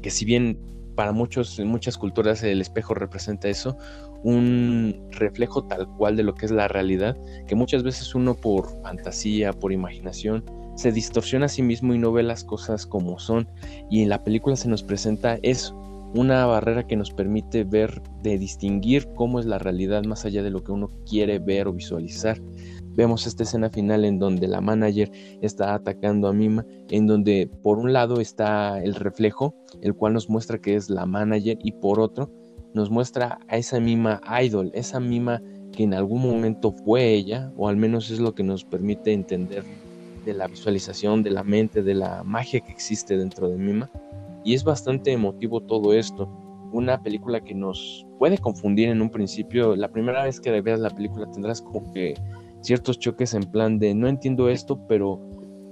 que 0.03 0.11
si 0.11 0.25
bien 0.25 0.59
para 0.95 1.11
muchos, 1.11 1.59
en 1.59 1.67
muchas 1.67 1.97
culturas 1.97 2.43
el 2.43 2.61
espejo 2.61 2.93
representa 2.93 3.47
eso, 3.49 3.77
un 4.23 5.07
reflejo 5.11 5.65
tal 5.65 5.87
cual 5.97 6.15
de 6.15 6.23
lo 6.23 6.33
que 6.33 6.45
es 6.45 6.51
la 6.51 6.67
realidad, 6.67 7.17
que 7.47 7.55
muchas 7.55 7.83
veces 7.83 8.15
uno 8.15 8.35
por 8.35 8.69
fantasía, 8.81 9.53
por 9.53 9.71
imaginación, 9.71 10.43
se 10.75 10.91
distorsiona 10.91 11.45
a 11.45 11.49
sí 11.49 11.61
mismo 11.61 11.93
y 11.93 11.99
no 11.99 12.11
ve 12.11 12.23
las 12.23 12.43
cosas 12.43 12.85
como 12.85 13.19
son. 13.19 13.47
Y 13.89 14.01
en 14.01 14.09
la 14.09 14.23
película 14.23 14.55
se 14.55 14.69
nos 14.69 14.83
presenta 14.83 15.37
eso, 15.43 15.75
una 16.15 16.45
barrera 16.45 16.85
que 16.87 16.95
nos 16.95 17.11
permite 17.11 17.63
ver, 17.63 18.01
de 18.21 18.37
distinguir 18.37 19.07
cómo 19.15 19.39
es 19.39 19.45
la 19.45 19.59
realidad 19.59 20.03
más 20.03 20.25
allá 20.25 20.43
de 20.43 20.51
lo 20.51 20.63
que 20.63 20.71
uno 20.71 20.89
quiere 21.07 21.39
ver 21.39 21.67
o 21.67 21.73
visualizar. 21.73 22.39
Vemos 22.95 23.25
esta 23.25 23.43
escena 23.43 23.69
final 23.69 24.05
en 24.05 24.19
donde 24.19 24.47
la 24.47 24.61
manager 24.61 25.11
está 25.41 25.73
atacando 25.73 26.27
a 26.27 26.33
Mima, 26.33 26.65
en 26.89 27.07
donde 27.07 27.49
por 27.63 27.79
un 27.79 27.91
lado 27.91 28.19
está 28.19 28.83
el 28.83 28.93
reflejo, 28.95 29.55
el 29.81 29.95
cual 29.95 30.13
nos 30.13 30.29
muestra 30.29 30.59
que 30.59 30.75
es 30.75 30.89
la 30.89 31.05
manager, 31.05 31.57
y 31.63 31.71
por 31.71 31.99
otro 31.99 32.29
nos 32.73 32.89
muestra 32.89 33.39
a 33.47 33.57
esa 33.57 33.79
Mima 33.79 34.21
idol, 34.43 34.71
esa 34.73 34.99
Mima 34.99 35.41
que 35.71 35.83
en 35.83 35.93
algún 35.93 36.21
momento 36.21 36.71
fue 36.71 37.13
ella, 37.13 37.51
o 37.57 37.67
al 37.67 37.77
menos 37.77 38.11
es 38.11 38.19
lo 38.19 38.35
que 38.35 38.43
nos 38.43 38.63
permite 38.63 39.11
entender 39.11 39.63
de 40.23 40.33
la 40.33 40.47
visualización, 40.47 41.23
de 41.23 41.31
la 41.31 41.43
mente, 41.43 41.83
de 41.83 41.95
la 41.95 42.23
magia 42.23 42.61
que 42.61 42.71
existe 42.71 43.17
dentro 43.17 43.49
de 43.49 43.57
Mima. 43.57 43.89
Y 44.43 44.53
es 44.53 44.63
bastante 44.63 45.11
emotivo 45.11 45.61
todo 45.61 45.93
esto. 45.93 46.29
Una 46.71 47.01
película 47.01 47.41
que 47.41 47.53
nos 47.53 48.05
puede 48.19 48.37
confundir 48.37 48.89
en 48.89 49.01
un 49.01 49.09
principio. 49.09 49.75
La 49.75 49.91
primera 49.91 50.23
vez 50.23 50.39
que 50.39 50.61
veas 50.61 50.79
la 50.79 50.89
película 50.89 51.29
tendrás 51.31 51.61
como 51.61 51.91
que 51.91 52.15
ciertos 52.63 52.97
choques 52.97 53.33
en 53.33 53.43
plan 53.43 53.77
de 53.77 53.93
no 53.93 54.07
entiendo 54.07 54.49
esto, 54.49 54.87
pero 54.87 55.21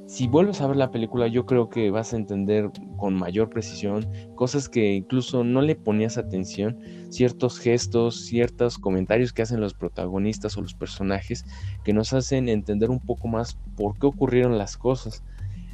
si 0.07 0.27
vuelves 0.27 0.59
a 0.59 0.67
ver 0.67 0.75
la 0.75 0.91
película 0.91 1.27
yo 1.27 1.45
creo 1.45 1.69
que 1.69 1.89
vas 1.89 2.13
a 2.13 2.17
entender 2.17 2.69
con 2.97 3.13
mayor 3.13 3.49
precisión 3.49 4.05
cosas 4.35 4.67
que 4.67 4.93
incluso 4.93 5.45
no 5.45 5.61
le 5.61 5.75
ponías 5.75 6.17
atención, 6.17 6.77
ciertos 7.09 7.59
gestos, 7.59 8.25
ciertos 8.25 8.77
comentarios 8.77 9.31
que 9.31 9.41
hacen 9.41 9.61
los 9.61 9.73
protagonistas 9.73 10.57
o 10.57 10.61
los 10.61 10.73
personajes 10.73 11.45
que 11.85 11.93
nos 11.93 12.11
hacen 12.11 12.49
entender 12.49 12.89
un 12.89 12.99
poco 12.99 13.29
más 13.29 13.57
por 13.77 13.97
qué 13.97 14.07
ocurrieron 14.07 14.57
las 14.57 14.75
cosas. 14.75 15.23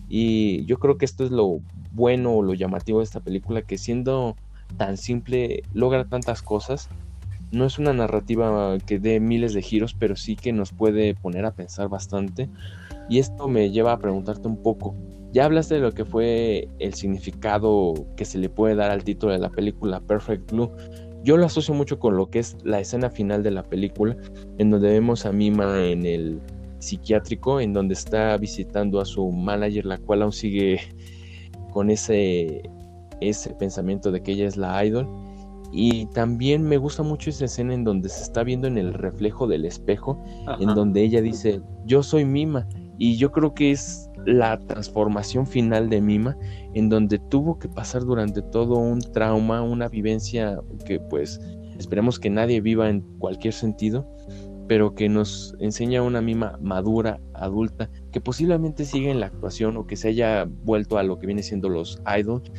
Y 0.07 0.63
yo 0.65 0.77
creo 0.77 0.97
que 0.97 1.05
esto 1.05 1.25
es 1.25 1.31
lo 1.31 1.59
bueno 1.91 2.35
o 2.35 2.43
lo 2.43 2.53
llamativo 2.53 2.99
de 2.99 3.05
esta 3.05 3.19
película, 3.19 3.63
que 3.63 3.77
siendo 3.77 4.35
tan 4.77 4.97
simple 4.97 5.63
logra 5.73 6.05
tantas 6.05 6.43
cosas 6.43 6.89
no 7.51 7.65
es 7.65 7.79
una 7.79 7.93
narrativa 7.93 8.77
que 8.85 8.99
dé 8.99 9.19
miles 9.19 9.53
de 9.53 9.61
giros, 9.61 9.93
pero 9.93 10.15
sí 10.15 10.35
que 10.35 10.51
nos 10.51 10.71
puede 10.71 11.15
poner 11.15 11.45
a 11.45 11.53
pensar 11.53 11.87
bastante. 11.87 12.49
Y 13.09 13.19
esto 13.19 13.47
me 13.47 13.71
lleva 13.71 13.93
a 13.93 13.99
preguntarte 13.99 14.47
un 14.47 14.61
poco. 14.61 14.95
Ya 15.31 15.45
hablaste 15.45 15.75
de 15.75 15.81
lo 15.81 15.91
que 15.91 16.05
fue 16.05 16.67
el 16.79 16.93
significado 16.93 17.93
que 18.15 18.25
se 18.25 18.37
le 18.37 18.49
puede 18.49 18.75
dar 18.75 18.91
al 18.91 19.03
título 19.03 19.33
de 19.33 19.39
la 19.39 19.49
película 19.49 20.01
Perfect 20.01 20.51
Blue. 20.51 20.71
Yo 21.23 21.37
lo 21.37 21.45
asocio 21.45 21.73
mucho 21.73 21.99
con 21.99 22.17
lo 22.17 22.29
que 22.29 22.39
es 22.39 22.57
la 22.63 22.79
escena 22.79 23.09
final 23.09 23.43
de 23.43 23.51
la 23.51 23.63
película, 23.63 24.15
en 24.57 24.69
donde 24.69 24.89
vemos 24.89 25.25
a 25.25 25.31
Mima 25.31 25.85
en 25.85 26.05
el 26.05 26.39
psiquiátrico, 26.79 27.59
en 27.59 27.73
donde 27.73 27.93
está 27.93 28.37
visitando 28.37 28.99
a 28.99 29.05
su 29.05 29.29
manager, 29.31 29.85
la 29.85 29.97
cual 29.97 30.21
aún 30.21 30.31
sigue 30.31 30.79
con 31.71 31.89
ese, 31.89 32.61
ese 33.19 33.49
pensamiento 33.55 34.11
de 34.11 34.21
que 34.21 34.33
ella 34.33 34.47
es 34.47 34.57
la 34.57 34.83
idol 34.85 35.26
y 35.71 36.05
también 36.07 36.63
me 36.63 36.77
gusta 36.77 37.03
mucho 37.03 37.29
esa 37.29 37.45
escena 37.45 37.73
en 37.73 37.83
donde 37.83 38.09
se 38.09 38.23
está 38.23 38.43
viendo 38.43 38.67
en 38.67 38.77
el 38.77 38.93
reflejo 38.93 39.47
del 39.47 39.65
espejo, 39.65 40.23
en 40.59 40.73
donde 40.73 41.03
ella 41.03 41.21
dice, 41.21 41.61
yo 41.85 42.03
soy 42.03 42.25
Mima. 42.25 42.67
Y 42.99 43.17
yo 43.17 43.31
creo 43.31 43.53
que 43.53 43.69
es 43.71 44.09
la 44.25 44.57
transformación 44.57 45.45
final 45.45 45.87
de 45.89 46.01
Mima, 46.01 46.35
en 46.73 46.89
donde 46.89 47.19
tuvo 47.19 47.59
que 47.59 47.69
pasar 47.69 48.03
durante 48.03 48.41
todo 48.41 48.75
un 48.79 49.01
trauma, 49.01 49.61
una 49.61 49.87
vivencia 49.87 50.59
que 50.85 50.99
pues 50.99 51.39
esperemos 51.77 52.19
que 52.19 52.31
nadie 52.31 52.59
viva 52.59 52.89
en 52.89 53.01
cualquier 53.19 53.53
sentido, 53.53 54.09
pero 54.67 54.95
que 54.95 55.09
nos 55.09 55.55
enseña 55.59 56.01
una 56.01 56.21
Mima 56.21 56.57
madura, 56.59 57.19
adulta, 57.35 57.89
que 58.11 58.19
posiblemente 58.19 58.83
siga 58.83 59.11
en 59.11 59.19
la 59.19 59.27
actuación 59.27 59.77
o 59.77 59.85
que 59.85 59.95
se 59.95 60.07
haya 60.09 60.45
vuelto 60.45 60.97
a 60.97 61.03
lo 61.03 61.19
que 61.19 61.27
viene 61.27 61.43
siendo 61.43 61.69
los 61.69 62.01
idols 62.19 62.51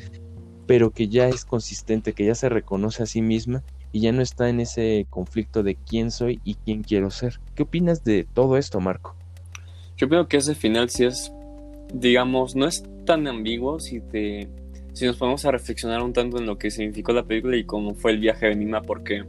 pero 0.68 0.90
que 0.90 1.08
ya 1.08 1.28
es 1.28 1.46
consistente, 1.46 2.12
que 2.12 2.26
ya 2.26 2.34
se 2.34 2.50
reconoce 2.50 3.02
a 3.02 3.06
sí 3.06 3.22
misma 3.22 3.62
y 3.90 4.00
ya 4.00 4.12
no 4.12 4.20
está 4.20 4.50
en 4.50 4.60
ese 4.60 5.06
conflicto 5.08 5.62
de 5.62 5.76
quién 5.76 6.10
soy 6.10 6.42
y 6.44 6.56
quién 6.56 6.82
quiero 6.82 7.10
ser. 7.10 7.40
¿Qué 7.54 7.62
opinas 7.62 8.04
de 8.04 8.26
todo 8.34 8.58
esto, 8.58 8.78
Marco? 8.78 9.16
Yo 9.96 10.10
creo 10.10 10.28
que 10.28 10.36
ese 10.36 10.54
final 10.54 10.90
sí 10.90 11.04
es, 11.04 11.32
digamos, 11.94 12.54
no 12.54 12.66
es 12.66 12.84
tan 13.06 13.26
ambiguo 13.26 13.80
si 13.80 14.00
te 14.00 14.46
si 14.92 15.06
nos 15.06 15.16
ponemos 15.16 15.44
a 15.46 15.52
reflexionar 15.52 16.02
un 16.02 16.12
tanto 16.12 16.38
en 16.38 16.44
lo 16.44 16.58
que 16.58 16.70
significó 16.70 17.12
la 17.12 17.22
película 17.22 17.56
y 17.56 17.64
cómo 17.64 17.94
fue 17.94 18.10
el 18.10 18.18
viaje 18.18 18.48
de 18.48 18.56
Nima, 18.56 18.82
porque 18.82 19.24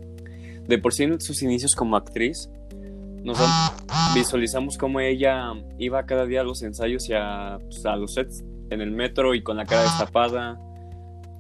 de 0.68 0.78
por 0.78 0.94
sí 0.94 1.04
en 1.04 1.22
sus 1.22 1.42
inicios 1.42 1.74
como 1.74 1.96
actriz, 1.96 2.50
nos 3.24 3.38
visualizamos 4.14 4.78
cómo 4.78 5.00
ella 5.00 5.54
iba 5.78 6.06
cada 6.06 6.26
día 6.26 6.42
a 6.42 6.44
los 6.44 6.64
ensayos 6.64 7.08
y 7.08 7.14
a, 7.14 7.60
pues, 7.62 7.86
a 7.86 7.96
los 7.96 8.16
sets 8.16 8.44
en 8.72 8.82
el 8.82 8.92
metro 8.92 9.36
y 9.36 9.42
con 9.42 9.58
la 9.58 9.66
cara 9.66 9.84
destapada, 9.84 10.60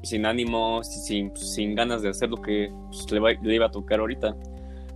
sin 0.01 0.25
ánimos, 0.25 0.87
sin, 0.87 1.35
sin 1.35 1.75
ganas 1.75 2.01
de 2.01 2.09
hacer 2.09 2.29
lo 2.29 2.37
que 2.37 2.71
pues, 2.87 3.11
le, 3.11 3.55
iba 3.55 3.65
a 3.65 3.71
tocar 3.71 3.99
ahorita. 3.99 4.35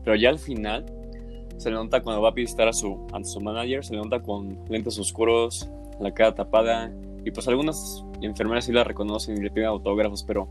Pero 0.03 0.15
ya 0.15 0.29
al 0.29 0.39
final 0.39 0.85
se 1.57 1.69
le 1.69 1.75
nota 1.75 2.01
cuando 2.01 2.21
va 2.21 2.29
a 2.29 2.33
visitar 2.33 2.67
a 2.67 2.73
su, 2.73 3.05
a 3.13 3.23
su 3.23 3.39
manager, 3.39 3.85
se 3.85 3.93
le 3.93 4.01
nota 4.01 4.21
con 4.21 4.59
lentes 4.69 4.97
oscuros, 4.99 5.69
la 5.99 6.13
cara 6.13 6.33
tapada. 6.35 6.91
Y 7.25 7.31
pues 7.31 7.47
algunas 7.47 8.03
enfermeras 8.21 8.65
sí 8.65 8.73
la 8.73 8.83
reconocen 8.83 9.37
y 9.37 9.41
le 9.41 9.49
piden 9.49 9.67
autógrafos, 9.67 10.23
pero 10.23 10.49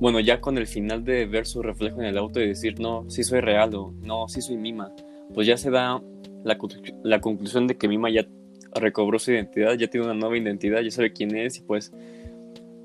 bueno, 0.00 0.20
ya 0.20 0.40
con 0.40 0.58
el 0.58 0.66
final 0.66 1.04
de 1.04 1.26
ver 1.26 1.46
su 1.46 1.62
reflejo 1.62 2.00
en 2.00 2.06
el 2.06 2.18
auto 2.18 2.40
y 2.40 2.48
decir, 2.48 2.80
no, 2.80 3.08
sí 3.08 3.22
soy 3.22 3.40
real 3.40 3.74
o 3.74 3.94
no, 4.02 4.28
sí 4.28 4.42
soy 4.42 4.56
Mima, 4.56 4.92
pues 5.32 5.46
ya 5.46 5.56
se 5.56 5.70
da 5.70 6.02
la, 6.44 6.58
la 7.02 7.20
conclusión 7.20 7.66
de 7.66 7.76
que 7.76 7.88
Mima 7.88 8.10
ya 8.10 8.26
recobró 8.74 9.18
su 9.18 9.32
identidad, 9.32 9.74
ya 9.74 9.88
tiene 9.88 10.06
una 10.06 10.14
nueva 10.14 10.36
identidad, 10.36 10.82
ya 10.82 10.90
sabe 10.90 11.12
quién 11.12 11.34
es 11.36 11.58
y 11.58 11.62
pues 11.62 11.92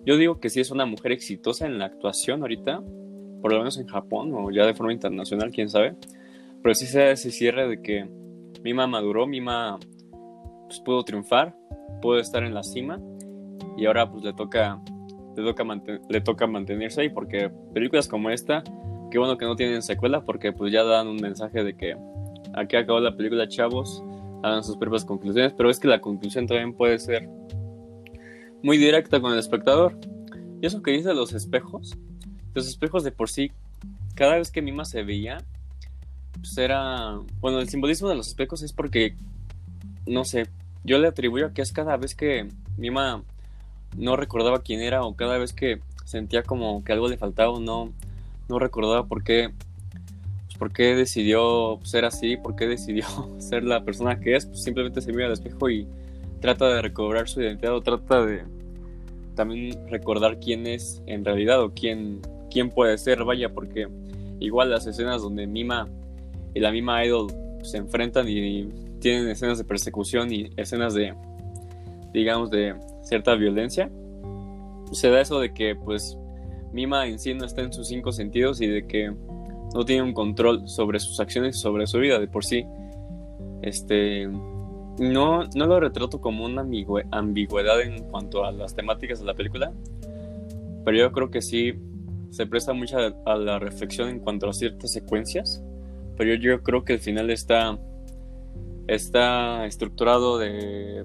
yo 0.06 0.18
digo 0.18 0.40
que 0.40 0.50
sí 0.50 0.60
es 0.60 0.72
una 0.72 0.86
mujer 0.86 1.12
exitosa 1.12 1.66
en 1.66 1.78
la 1.78 1.86
actuación 1.86 2.42
ahorita, 2.42 2.82
por 3.42 3.52
lo 3.52 3.60
menos 3.60 3.78
en 3.78 3.88
Japón 3.88 4.32
o 4.34 4.52
ya 4.52 4.66
de 4.66 4.74
forma 4.74 4.94
internacional, 4.94 5.52
quién 5.52 5.70
sabe. 5.70 5.96
Pero 6.62 6.76
sí 6.76 6.86
se 6.86 7.00
da 7.00 7.12
ese 7.12 7.32
cierre 7.32 7.68
de 7.68 7.82
que 7.82 8.08
Mima 8.64 8.88
maduró, 8.88 9.28
Mima 9.28 9.80
pues, 10.68 10.80
pudo 10.80 11.04
triunfar, 11.04 11.56
pudo 12.02 12.20
estar 12.20 12.44
en 12.44 12.54
la 12.54 12.64
cima 12.64 13.00
y 13.78 13.86
ahora 13.86 14.10
pues 14.10 14.24
le 14.24 14.34
toca, 14.34 14.82
le 15.36 15.44
toca, 15.44 15.82
le 16.10 16.22
toca 16.22 16.48
mantenerse 16.48 17.02
ahí 17.02 17.10
porque 17.10 17.52
películas 17.74 18.08
como 18.08 18.30
esta, 18.30 18.64
qué 19.10 19.18
bueno 19.18 19.38
que 19.38 19.46
no 19.46 19.56
tienen 19.56 19.82
secuela 19.82 20.24
porque 20.24 20.52
pues 20.52 20.72
ya 20.72 20.84
dan 20.84 21.08
un 21.08 21.18
mensaje 21.18 21.64
de 21.64 21.76
que 21.76 21.96
aquí 22.54 22.76
acabó 22.76 23.00
la 23.00 23.16
película 23.16 23.48
chavos, 23.48 24.04
hagan 24.44 24.64
sus 24.64 24.78
propias 24.78 25.06
conclusiones, 25.06 25.54
pero 25.54 25.70
es 25.70 25.80
que 25.80 25.88
la 25.88 26.02
conclusión 26.02 26.48
también 26.48 26.74
puede 26.74 27.00
ser 27.00 27.30
muy 28.64 28.78
directa 28.78 29.20
con 29.20 29.34
el 29.34 29.40
espectador. 29.40 29.98
Y 30.62 30.66
eso 30.66 30.82
que 30.82 30.92
dice 30.92 31.14
los 31.14 31.34
espejos, 31.34 31.98
los 32.54 32.68
espejos 32.68 33.04
de 33.04 33.12
por 33.12 33.30
sí, 33.30 33.52
cada 34.16 34.36
vez 34.36 34.52
que 34.52 34.62
Mima 34.62 34.86
se 34.86 35.04
veía, 35.04 35.40
pues 36.40 36.58
era, 36.58 37.20
bueno, 37.40 37.60
el 37.60 37.70
simbolismo 37.70 38.10
de 38.10 38.16
los 38.16 38.28
espejos 38.28 38.62
es 38.62 38.74
porque, 38.74 39.16
no 40.06 40.26
sé, 40.26 40.48
yo 40.84 41.00
le 41.00 41.08
atribuyo 41.08 41.54
que 41.54 41.62
es 41.62 41.72
cada 41.72 41.98
vez 41.98 42.16
que 42.16 42.48
Mima 42.78 43.24
no 43.98 44.16
recordaba 44.16 44.62
quién 44.62 44.82
era 44.82 45.04
o 45.04 45.16
cada 45.16 45.38
vez 45.38 45.54
que 45.54 45.80
sentía 46.06 46.44
como 46.44 46.84
que 46.84 46.94
algo 46.94 47.08
le 47.08 47.18
faltaba 47.18 47.52
o 47.52 47.60
no, 47.60 47.92
no 48.50 48.60
recordaba 48.60 49.06
por 49.06 49.24
qué, 49.24 49.52
pues, 50.46 50.58
por 50.58 50.72
qué 50.72 50.96
decidió 50.96 51.80
ser 51.84 52.06
así, 52.06 52.38
por 52.38 52.56
qué 52.56 52.68
decidió 52.68 53.06
ser 53.40 53.64
la 53.64 53.84
persona 53.84 54.20
que 54.20 54.36
es, 54.36 54.46
pues 54.46 54.64
simplemente 54.64 55.02
se 55.02 55.12
mira 55.12 55.28
al 55.28 55.34
espejo 55.34 55.70
y 55.70 55.88
trata 56.42 56.68
de 56.74 56.82
recobrar 56.82 57.30
su 57.30 57.42
identidad 57.42 57.76
o 57.76 57.82
trata 57.82 58.26
de 58.26 58.44
también 59.36 59.88
recordar 59.88 60.40
quién 60.40 60.68
es 60.68 61.02
en 61.06 61.24
realidad 61.24 61.62
o 61.64 61.72
quién, 61.74 62.20
quién 62.50 62.70
puede 62.70 62.98
ser, 62.98 63.24
vaya, 63.24 63.54
porque 63.54 63.88
igual 64.40 64.72
las 64.72 64.86
escenas 64.88 65.22
donde 65.22 65.48
Mima 65.48 65.88
y 66.54 66.60
la 66.60 66.72
misma 66.72 67.06
Idol 67.06 67.28
se 67.64 67.78
enfrentan 67.78 68.28
y, 68.28 68.70
tienen 69.00 69.28
escenas 69.30 69.58
de 69.58 69.64
persecución 69.64 70.32
y 70.32 70.52
escenas 70.58 70.94
de, 70.94 71.16
digamos, 72.14 72.52
de 72.52 72.76
cierta 73.02 73.34
violencia, 73.34 73.90
se 74.92 75.10
da 75.10 75.22
eso 75.22 75.40
de 75.40 75.56
que, 75.56 75.76
pues, 75.76 76.20
Mima 76.72 77.08
en 77.08 77.18
sí 77.18 77.34
no 77.34 77.46
está 77.46 77.64
en 77.64 77.74
sus 77.74 77.88
cinco 77.88 78.12
sentidos 78.12 78.62
y 78.62 78.68
de 78.68 78.86
que 78.86 79.12
no 79.74 79.86
tiene 79.86 80.04
un 80.04 80.14
control 80.14 80.70
sobre 80.70 81.00
sus 81.00 81.20
acciones 81.20 81.56
y 81.56 81.60
sobre 81.60 81.88
su 81.88 81.98
vida 81.98 82.20
de 82.20 82.28
por 82.28 82.46
sí. 82.46 82.64
Este, 83.64 84.30
no, 85.00 85.44
no 85.56 85.66
lo 85.66 85.80
retrato 85.80 86.22
como 86.22 86.46
una 86.46 86.62
ambigüedad 87.12 87.82
en 87.82 88.04
cuanto 88.04 88.46
a 88.46 88.52
las 88.52 88.76
temáticas 88.76 89.20
de 89.20 89.26
la 89.26 89.34
película, 89.34 89.72
pero 90.86 90.98
yo 90.98 91.12
creo 91.12 91.30
que 91.32 91.42
sí 91.42 91.74
se 92.30 92.46
presta 92.46 92.74
mucho 92.74 92.98
a 93.26 93.36
la 93.36 93.60
reflexión 93.60 94.10
en 94.10 94.20
cuanto 94.20 94.50
a 94.50 94.54
ciertas 94.54 94.92
secuencias 94.92 95.64
pero 96.22 96.36
yo, 96.36 96.62
creo 96.62 96.86
que 96.86 96.94
el 96.94 97.00
final 97.00 97.32
está, 97.32 97.80
está 98.88 99.66
estructurado 99.66 100.38
de... 100.38 101.04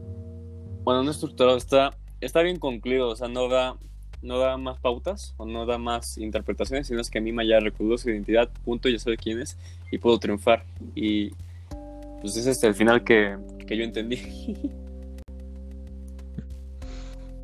Bueno, 0.84 1.02
no 1.02 1.10
estructurado, 1.10 1.56
está, 1.56 1.96
está 2.20 2.42
bien 2.42 2.58
concluido, 2.58 3.08
o 3.08 3.16
sea, 3.16 3.26
no 3.26 3.48
da, 3.48 3.78
no 4.20 4.38
da 4.38 4.58
más 4.58 4.78
pautas 4.78 5.34
o 5.38 5.46
no 5.46 5.64
da 5.64 5.78
más 5.78 6.18
interpretaciones, 6.18 6.88
sino 6.88 7.00
es 7.00 7.08
que 7.08 7.22
Mima 7.22 7.44
ya 7.44 7.60
recordó 7.60 7.96
su 7.96 8.10
identidad, 8.10 8.50
punto, 8.62 8.90
ya 8.90 8.98
sabe 8.98 9.16
quién 9.16 9.40
es 9.40 9.56
y 9.90 9.96
pudo 9.96 10.18
triunfar. 10.18 10.64
Y 10.94 11.30
pues 12.20 12.36
ese 12.36 12.50
es 12.50 12.62
el 12.62 12.74
final 12.74 13.02
que, 13.02 13.38
que 13.66 13.76
yo 13.76 13.84
entendí. 13.84 14.18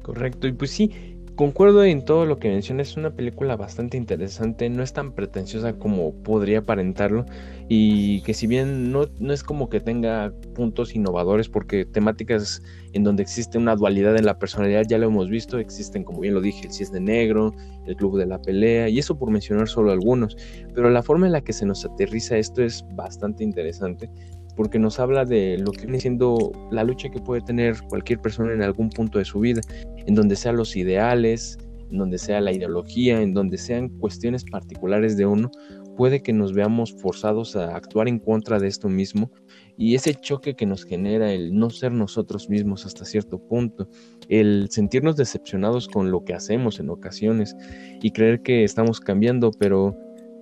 Correcto, 0.03 0.49
y 0.49 0.53
pues 0.53 0.71
sí, 0.71 0.91
Concuerdo 1.35 1.83
en 1.83 2.05
todo 2.05 2.27
lo 2.27 2.39
que 2.39 2.51
mencionas, 2.51 2.91
es 2.91 2.97
una 2.99 3.11
película 3.11 3.57
bastante 3.57 3.97
interesante, 3.97 4.69
no 4.69 4.83
es 4.83 4.93
tan 4.93 5.13
pretenciosa 5.13 5.73
como 5.73 6.13
podría 6.13 6.59
aparentarlo 6.59 7.25
y 7.69 8.21
que 8.21 8.35
si 8.35 8.47
bien 8.47 8.93
no, 8.93 9.07
no, 9.19 9.33
es 9.33 9.43
como 9.43 9.71
que 9.71 9.81
tenga 9.81 10.31
puntos 10.55 10.95
innovadores 10.95 11.49
porque 11.49 11.87
temáticas 11.87 12.63
en 12.93 13.03
donde 13.03 13.23
existe 13.23 13.57
una 13.57 13.77
dualidad 13.77 14.15
en 14.19 14.27
la 14.27 14.39
personalidad 14.39 14.85
ya 14.87 14.99
lo 14.99 15.07
hemos 15.07 15.31
visto, 15.31 15.59
existen 15.59 16.05
como 16.05 16.21
bien 16.21 16.35
lo 16.35 16.43
dije, 16.43 16.67
el 16.67 16.73
cisne 16.73 17.01
negro, 17.01 17.55
el 17.87 17.97
club 17.97 18.19
de 18.19 18.27
la 18.27 18.39
pelea 18.39 18.91
y 18.91 18.99
eso 18.99 19.19
por 19.19 19.31
mencionar 19.31 19.69
solo 19.69 19.91
algunos, 19.91 20.37
pero 20.75 20.91
la 20.91 21.03
forma 21.03 21.25
en 21.27 21.33
la 21.33 21.41
que 21.41 21.55
se 21.55 21.65
nos 21.65 21.83
aterriza 21.87 22.37
esto 22.37 22.63
es 22.63 22.85
bastante 22.95 23.43
interesante 23.43 24.11
porque 24.57 24.79
nos 24.79 25.01
habla 25.01 25.25
de 25.25 25.59
lo 25.59 25.73
que 25.73 25.83
viene 25.83 26.01
siendo 26.01 26.53
la 26.71 26.85
lucha 26.85 27.09
que 27.11 27.21
puede 27.21 27.43
tener 27.43 27.77
cualquier 27.89 28.21
persona 28.21 28.53
en 28.53 28.63
algún 28.63 28.91
punto 28.91 29.19
de 29.19 29.25
su 29.25 29.41
vida, 29.41 29.61
en 30.07 30.15
donde 30.15 30.37
sean 30.37 30.57
los 30.57 30.77
ideales, 30.77 31.59
en 31.91 31.99
donde 31.99 32.19
sea 32.19 32.41
la 32.41 32.53
ideología, 32.53 33.21
en 33.21 33.35
donde 33.35 33.59
sean 33.59 33.89
cuestiones 33.89 34.45
particulares 34.45 35.17
de 35.17 35.27
uno, 35.27 35.51
puede 35.97 36.23
que 36.23 36.33
nos 36.33 36.53
veamos 36.53 36.95
forzados 36.99 37.55
a 37.55 37.77
actuar 37.77 38.09
en 38.09 38.19
contra 38.19 38.59
de 38.59 38.67
esto 38.67 38.89
mismo 38.89 39.31
y 39.77 39.95
ese 39.95 40.15
choque 40.15 40.55
que 40.55 40.67
nos 40.67 40.85
genera 40.85 41.33
el 41.33 41.55
no 41.55 41.71
ser 41.71 41.93
nosotros 41.93 42.49
mismos 42.49 42.87
hasta 42.87 43.05
cierto 43.05 43.39
punto, 43.39 43.89
el 44.29 44.69
sentirnos 44.71 45.17
decepcionados 45.17 45.89
con 45.89 46.11
lo 46.11 46.25
que 46.25 46.35
hacemos 46.35 46.81
en 46.81 46.91
ocasiones 46.91 47.55
y 48.01 48.11
creer 48.11 48.43
que 48.43 48.65
estamos 48.65 49.01
cambiando, 49.01 49.51
pero 49.59 49.97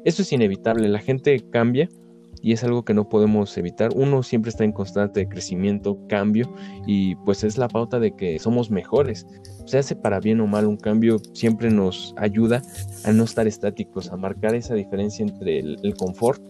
eso 0.04 0.22
es 0.22 0.32
inevitable, 0.32 0.88
la 0.88 1.00
gente 1.00 1.44
cambia 1.50 1.88
y 2.42 2.52
es 2.52 2.64
algo 2.64 2.84
que 2.84 2.94
no 2.94 3.08
podemos 3.08 3.56
evitar. 3.58 3.90
Uno 3.94 4.22
siempre 4.22 4.50
está 4.50 4.64
en 4.64 4.72
constante 4.72 5.28
crecimiento, 5.28 5.98
cambio 6.08 6.52
y 6.86 7.16
pues 7.16 7.44
es 7.44 7.58
la 7.58 7.68
pauta 7.68 7.98
de 7.98 8.12
que 8.12 8.38
somos 8.38 8.70
mejores. 8.70 9.26
Se 9.66 9.78
hace 9.78 9.94
para 9.94 10.20
bien 10.20 10.40
o 10.40 10.46
mal 10.46 10.66
un 10.66 10.76
cambio, 10.76 11.18
siempre 11.32 11.70
nos 11.70 12.14
ayuda 12.16 12.62
a 13.04 13.12
no 13.12 13.24
estar 13.24 13.46
estáticos, 13.46 14.10
a 14.10 14.16
marcar 14.16 14.54
esa 14.54 14.74
diferencia 14.74 15.24
entre 15.24 15.60
el, 15.60 15.94
confort 15.98 16.42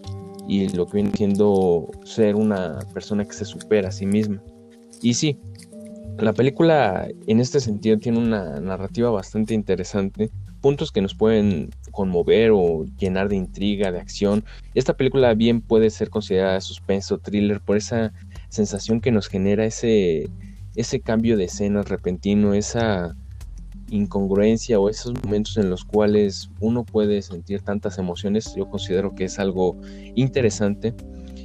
y 0.49 0.69
lo 0.69 0.87
que 0.87 0.99
viene 0.99 1.13
siendo 1.15 1.91
ser 2.05 2.37
una 2.37 2.79
persona 2.95 3.25
que 3.25 3.33
se 3.33 3.45
supera 3.45 3.89
a 3.89 3.93
sí 3.93 4.07
misma. 4.07 4.43
Y 5.03 5.15
sí, 5.15 5.39
la 6.21 6.33
película 6.33 7.09
en 7.27 7.41
este 7.41 7.61
sentido 7.61 7.99
tiene 7.99 8.19
una 8.19 8.61
narrativa 8.61 9.11
bastante 9.11 9.55
interesante. 9.55 10.31
Puntos 10.61 10.93
que 10.93 11.01
nos 11.01 11.15
pueden 11.15 11.71
conmover 11.91 12.51
o 12.53 12.85
llenar 12.99 13.29
de 13.29 13.37
intriga, 13.37 13.91
de 13.91 14.01
acción. 14.01 14.45
Esta 14.75 14.95
película 14.95 15.33
bien 15.35 15.63
puede 15.63 15.89
ser 15.91 16.11
considerada 16.11 16.61
suspenso, 16.61 17.19
thriller, 17.19 17.61
por 17.61 17.77
esa 17.77 18.13
sensación 18.51 19.01
que 19.01 19.13
nos 19.13 19.29
genera 19.29 19.65
ese, 19.65 20.29
ese 20.77 21.01
cambio 21.01 21.37
de 21.37 21.45
escenas 21.45 21.89
repentino, 21.89 22.53
esa 22.53 23.17
incongruencia 23.89 24.79
o 24.79 24.89
esos 24.89 25.15
momentos 25.25 25.57
en 25.57 25.71
los 25.71 25.85
cuales 25.85 26.51
uno 26.61 26.85
puede 26.85 27.23
sentir 27.23 27.63
tantas 27.63 27.99
emociones, 27.99 28.55
yo 28.55 28.69
considero 28.69 29.15
que 29.15 29.25
es 29.25 29.39
algo 29.39 29.77
interesante 30.15 30.95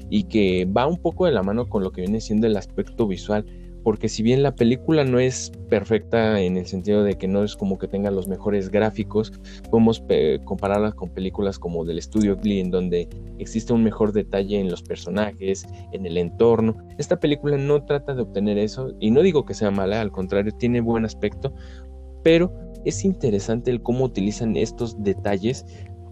y 0.09 0.23
que 0.23 0.65
va 0.65 0.85
un 0.85 0.97
poco 0.97 1.25
de 1.25 1.31
la 1.31 1.41
mano 1.41 1.67
con 1.67 1.83
lo 1.83 1.91
que 1.91 2.01
viene 2.01 2.21
siendo 2.21 2.45
el 2.45 2.57
aspecto 2.57 3.07
visual 3.07 3.45
porque 3.85 4.09
si 4.09 4.23
bien 4.23 4.41
la 4.41 4.55
película 4.55 5.03
no 5.03 5.19
es 5.19 5.51
perfecta 5.69 6.41
en 6.41 6.57
el 6.57 6.65
sentido 6.65 7.03
de 7.03 7.19
que 7.19 7.27
no 7.27 7.43
es 7.43 7.55
como 7.55 7.77
que 7.77 7.87
tenga 7.87 8.09
los 8.09 8.27
mejores 8.27 8.71
gráficos, 8.71 9.31
podemos 9.69 10.03
compararla 10.43 10.91
con 10.91 11.11
películas 11.11 11.59
como 11.59 11.85
del 11.85 11.99
estudio 11.99 12.35
Glee, 12.35 12.61
en 12.61 12.71
donde 12.71 13.07
existe 13.37 13.73
un 13.73 13.83
mejor 13.83 14.11
detalle 14.11 14.59
en 14.59 14.71
los 14.71 14.81
personajes, 14.81 15.67
en 15.91 16.07
el 16.07 16.17
entorno. 16.17 16.75
Esta 16.97 17.19
película 17.19 17.57
no 17.57 17.85
trata 17.85 18.15
de 18.15 18.23
obtener 18.23 18.57
eso, 18.57 18.91
y 18.99 19.11
no 19.11 19.21
digo 19.21 19.45
que 19.45 19.53
sea 19.53 19.69
mala, 19.69 20.01
al 20.01 20.11
contrario, 20.11 20.51
tiene 20.57 20.81
buen 20.81 21.05
aspecto, 21.05 21.53
pero 22.23 22.51
es 22.85 23.05
interesante 23.05 23.69
el 23.69 23.83
cómo 23.83 24.05
utilizan 24.05 24.57
estos 24.57 25.03
detalles. 25.03 25.63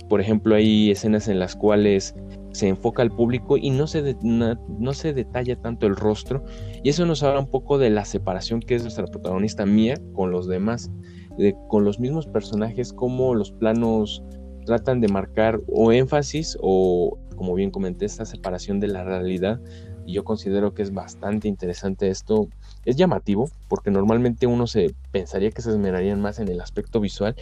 Por 0.09 0.21
ejemplo, 0.21 0.53
hay 0.53 0.91
escenas 0.91 1.27
en 1.27 1.39
las 1.39 1.55
cuales 1.55 2.13
se 2.53 2.67
enfoca 2.67 3.01
al 3.01 3.11
público 3.11 3.57
y 3.57 3.71
no 3.71 3.87
se, 3.87 4.15
no, 4.21 4.93
se 4.93 5.13
detalla 5.13 5.55
tanto 5.59 5.87
el 5.87 5.95
rostro. 5.95 6.43
Y 6.83 6.89
eso 6.89 7.05
nos 7.05 7.23
habla 7.23 7.39
un 7.39 7.49
poco 7.49 7.77
de 7.77 7.89
la 7.89 8.05
separación 8.05 8.61
que 8.61 8.75
es 8.75 8.83
nuestra 8.83 9.05
protagonista 9.05 9.65
Mía 9.65 9.95
con 10.13 10.31
los 10.31 10.47
demás, 10.47 10.91
de, 11.37 11.55
con 11.67 11.83
los 11.83 11.99
mismos 11.99 12.27
personajes, 12.27 12.93
como 12.93 13.33
los 13.33 13.51
planos 13.51 14.23
tratan 14.65 15.01
de 15.01 15.07
marcar 15.09 15.59
o 15.67 15.91
énfasis 15.91 16.57
o, 16.61 17.17
como 17.35 17.55
bien 17.55 17.71
comenté, 17.71 18.05
esta 18.05 18.23
separación 18.23 18.79
de 18.79 18.87
la 18.87 19.03
realidad 19.03 19.59
y 20.05 20.13
yo 20.13 20.23
considero 20.23 20.73
que 20.73 20.81
es 20.81 20.93
bastante 20.93 21.47
interesante 21.47 22.09
esto. 22.09 22.47
Es 22.85 22.95
llamativo 22.95 23.49
porque 23.69 23.91
normalmente 23.91 24.45
uno 24.45 24.67
se 24.67 24.93
pensaría 25.11 25.51
que 25.51 25.61
se 25.61 25.69
esmerarían 25.69 26.21
más 26.21 26.39
en 26.39 26.49
el 26.49 26.59
aspecto 26.59 26.99
visual 26.99 27.35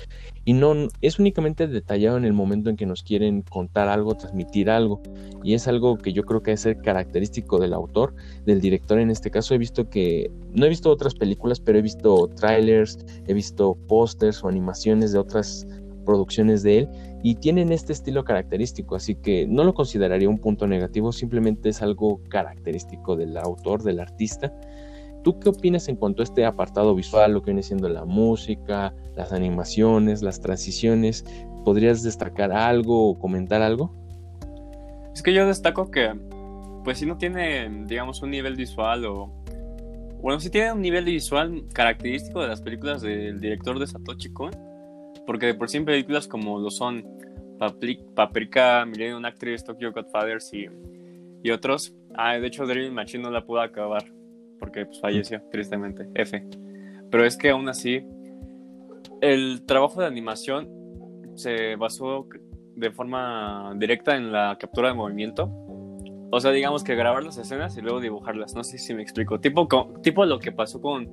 y 0.45 0.53
no 0.53 0.87
es 1.01 1.19
únicamente 1.19 1.67
detallado 1.67 2.17
en 2.17 2.25
el 2.25 2.33
momento 2.33 2.69
en 2.69 2.77
que 2.77 2.85
nos 2.85 3.03
quieren 3.03 3.41
contar 3.41 3.87
algo, 3.87 4.15
transmitir 4.15 4.69
algo 4.69 5.01
y 5.43 5.55
es 5.55 5.67
algo 5.67 5.97
que 5.97 6.13
yo 6.13 6.23
creo 6.23 6.43
que 6.43 6.51
es 6.51 6.61
ser 6.61 6.81
característico 6.81 7.59
del 7.59 7.73
autor, 7.73 8.13
del 8.45 8.61
director 8.61 8.99
en 8.99 9.09
este 9.09 9.31
caso. 9.31 9.55
He 9.55 9.57
visto 9.57 9.89
que 9.89 10.29
no 10.53 10.65
he 10.65 10.69
visto 10.69 10.91
otras 10.91 11.15
películas, 11.15 11.59
pero 11.59 11.79
he 11.79 11.81
visto 11.81 12.27
trailers, 12.35 12.99
he 13.27 13.33
visto 13.33 13.75
pósters 13.87 14.43
o 14.43 14.47
animaciones 14.47 15.11
de 15.11 15.19
otras 15.19 15.65
producciones 16.05 16.63
de 16.63 16.79
él 16.79 16.89
y 17.23 17.35
tienen 17.35 17.71
este 17.71 17.93
estilo 17.93 18.23
característico, 18.23 18.95
así 18.95 19.15
que 19.15 19.47
no 19.47 19.63
lo 19.63 19.73
consideraría 19.73 20.29
un 20.29 20.39
punto 20.39 20.67
negativo, 20.67 21.11
simplemente 21.11 21.69
es 21.69 21.81
algo 21.81 22.21
característico 22.29 23.15
del 23.15 23.37
autor, 23.37 23.83
del 23.83 23.99
artista. 23.99 24.53
¿Tú 25.23 25.39
qué 25.39 25.49
opinas 25.49 25.87
en 25.87 25.97
cuanto 25.97 26.21
a 26.21 26.25
este 26.25 26.45
apartado 26.45 26.95
visual, 26.95 27.33
lo 27.33 27.41
que 27.41 27.51
viene 27.51 27.61
siendo 27.61 27.87
la 27.89 28.05
música, 28.05 28.93
las 29.15 29.31
animaciones, 29.31 30.23
las 30.23 30.41
transiciones? 30.41 31.25
¿Podrías 31.63 32.01
destacar 32.01 32.51
algo 32.51 33.09
o 33.09 33.19
comentar 33.19 33.61
algo? 33.61 33.93
Es 35.13 35.21
que 35.21 35.33
yo 35.33 35.45
destaco 35.45 35.91
que 35.91 36.15
pues 36.83 36.97
si 36.97 37.05
no 37.05 37.17
tiene, 37.17 37.69
digamos, 37.85 38.21
un 38.21 38.31
nivel 38.31 38.55
visual 38.55 39.05
o... 39.05 39.31
Bueno, 40.21 40.39
sí 40.39 40.49
tiene 40.49 40.71
un 40.71 40.81
nivel 40.81 41.05
visual 41.05 41.65
característico 41.73 42.41
de 42.41 42.47
las 42.47 42.61
películas 42.61 43.01
del 43.01 43.39
director 43.39 43.79
de 43.79 43.87
Satoshi 43.87 44.31
Kon, 44.31 44.51
porque 45.31 45.45
de 45.45 45.53
por 45.53 45.69
sí 45.69 45.77
en 45.77 45.85
películas 45.85 46.27
como 46.27 46.59
lo 46.59 46.69
son 46.69 47.05
Paprika, 47.57 48.85
Millennium 48.85 49.23
Actress, 49.23 49.63
Tokyo 49.63 49.93
Godfathers 49.93 50.53
y, 50.53 50.65
y 51.41 51.51
otros, 51.51 51.95
ah, 52.15 52.37
de 52.37 52.45
hecho 52.45 52.65
Dream 52.65 52.93
Machine 52.93 53.23
no 53.23 53.31
la 53.31 53.45
pudo 53.45 53.61
acabar, 53.61 54.03
porque 54.59 54.85
pues, 54.85 54.99
falleció, 54.99 55.41
tristemente, 55.49 56.05
F. 56.15 56.45
Pero 57.09 57.23
es 57.23 57.37
que 57.37 57.49
aún 57.49 57.69
así, 57.69 58.05
el 59.21 59.63
trabajo 59.65 60.01
de 60.01 60.07
animación 60.07 60.67
se 61.35 61.77
basó 61.77 62.27
de 62.75 62.91
forma 62.91 63.73
directa 63.77 64.17
en 64.17 64.33
la 64.33 64.57
captura 64.59 64.89
de 64.89 64.95
movimiento. 64.95 65.49
O 66.29 66.41
sea, 66.41 66.51
digamos 66.51 66.83
que 66.83 66.93
grabar 66.95 67.23
las 67.23 67.37
escenas 67.37 67.77
y 67.77 67.81
luego 67.81 68.01
dibujarlas. 68.01 68.53
No 68.53 68.65
sé 68.65 68.77
si 68.77 68.93
me 68.93 69.01
explico. 69.01 69.39
Tipo, 69.39 69.65
tipo 70.03 70.25
lo 70.25 70.39
que 70.39 70.51
pasó 70.51 70.81
con 70.81 71.09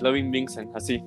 Loving 0.00 0.32
Vincent, 0.32 0.74
así. 0.74 1.00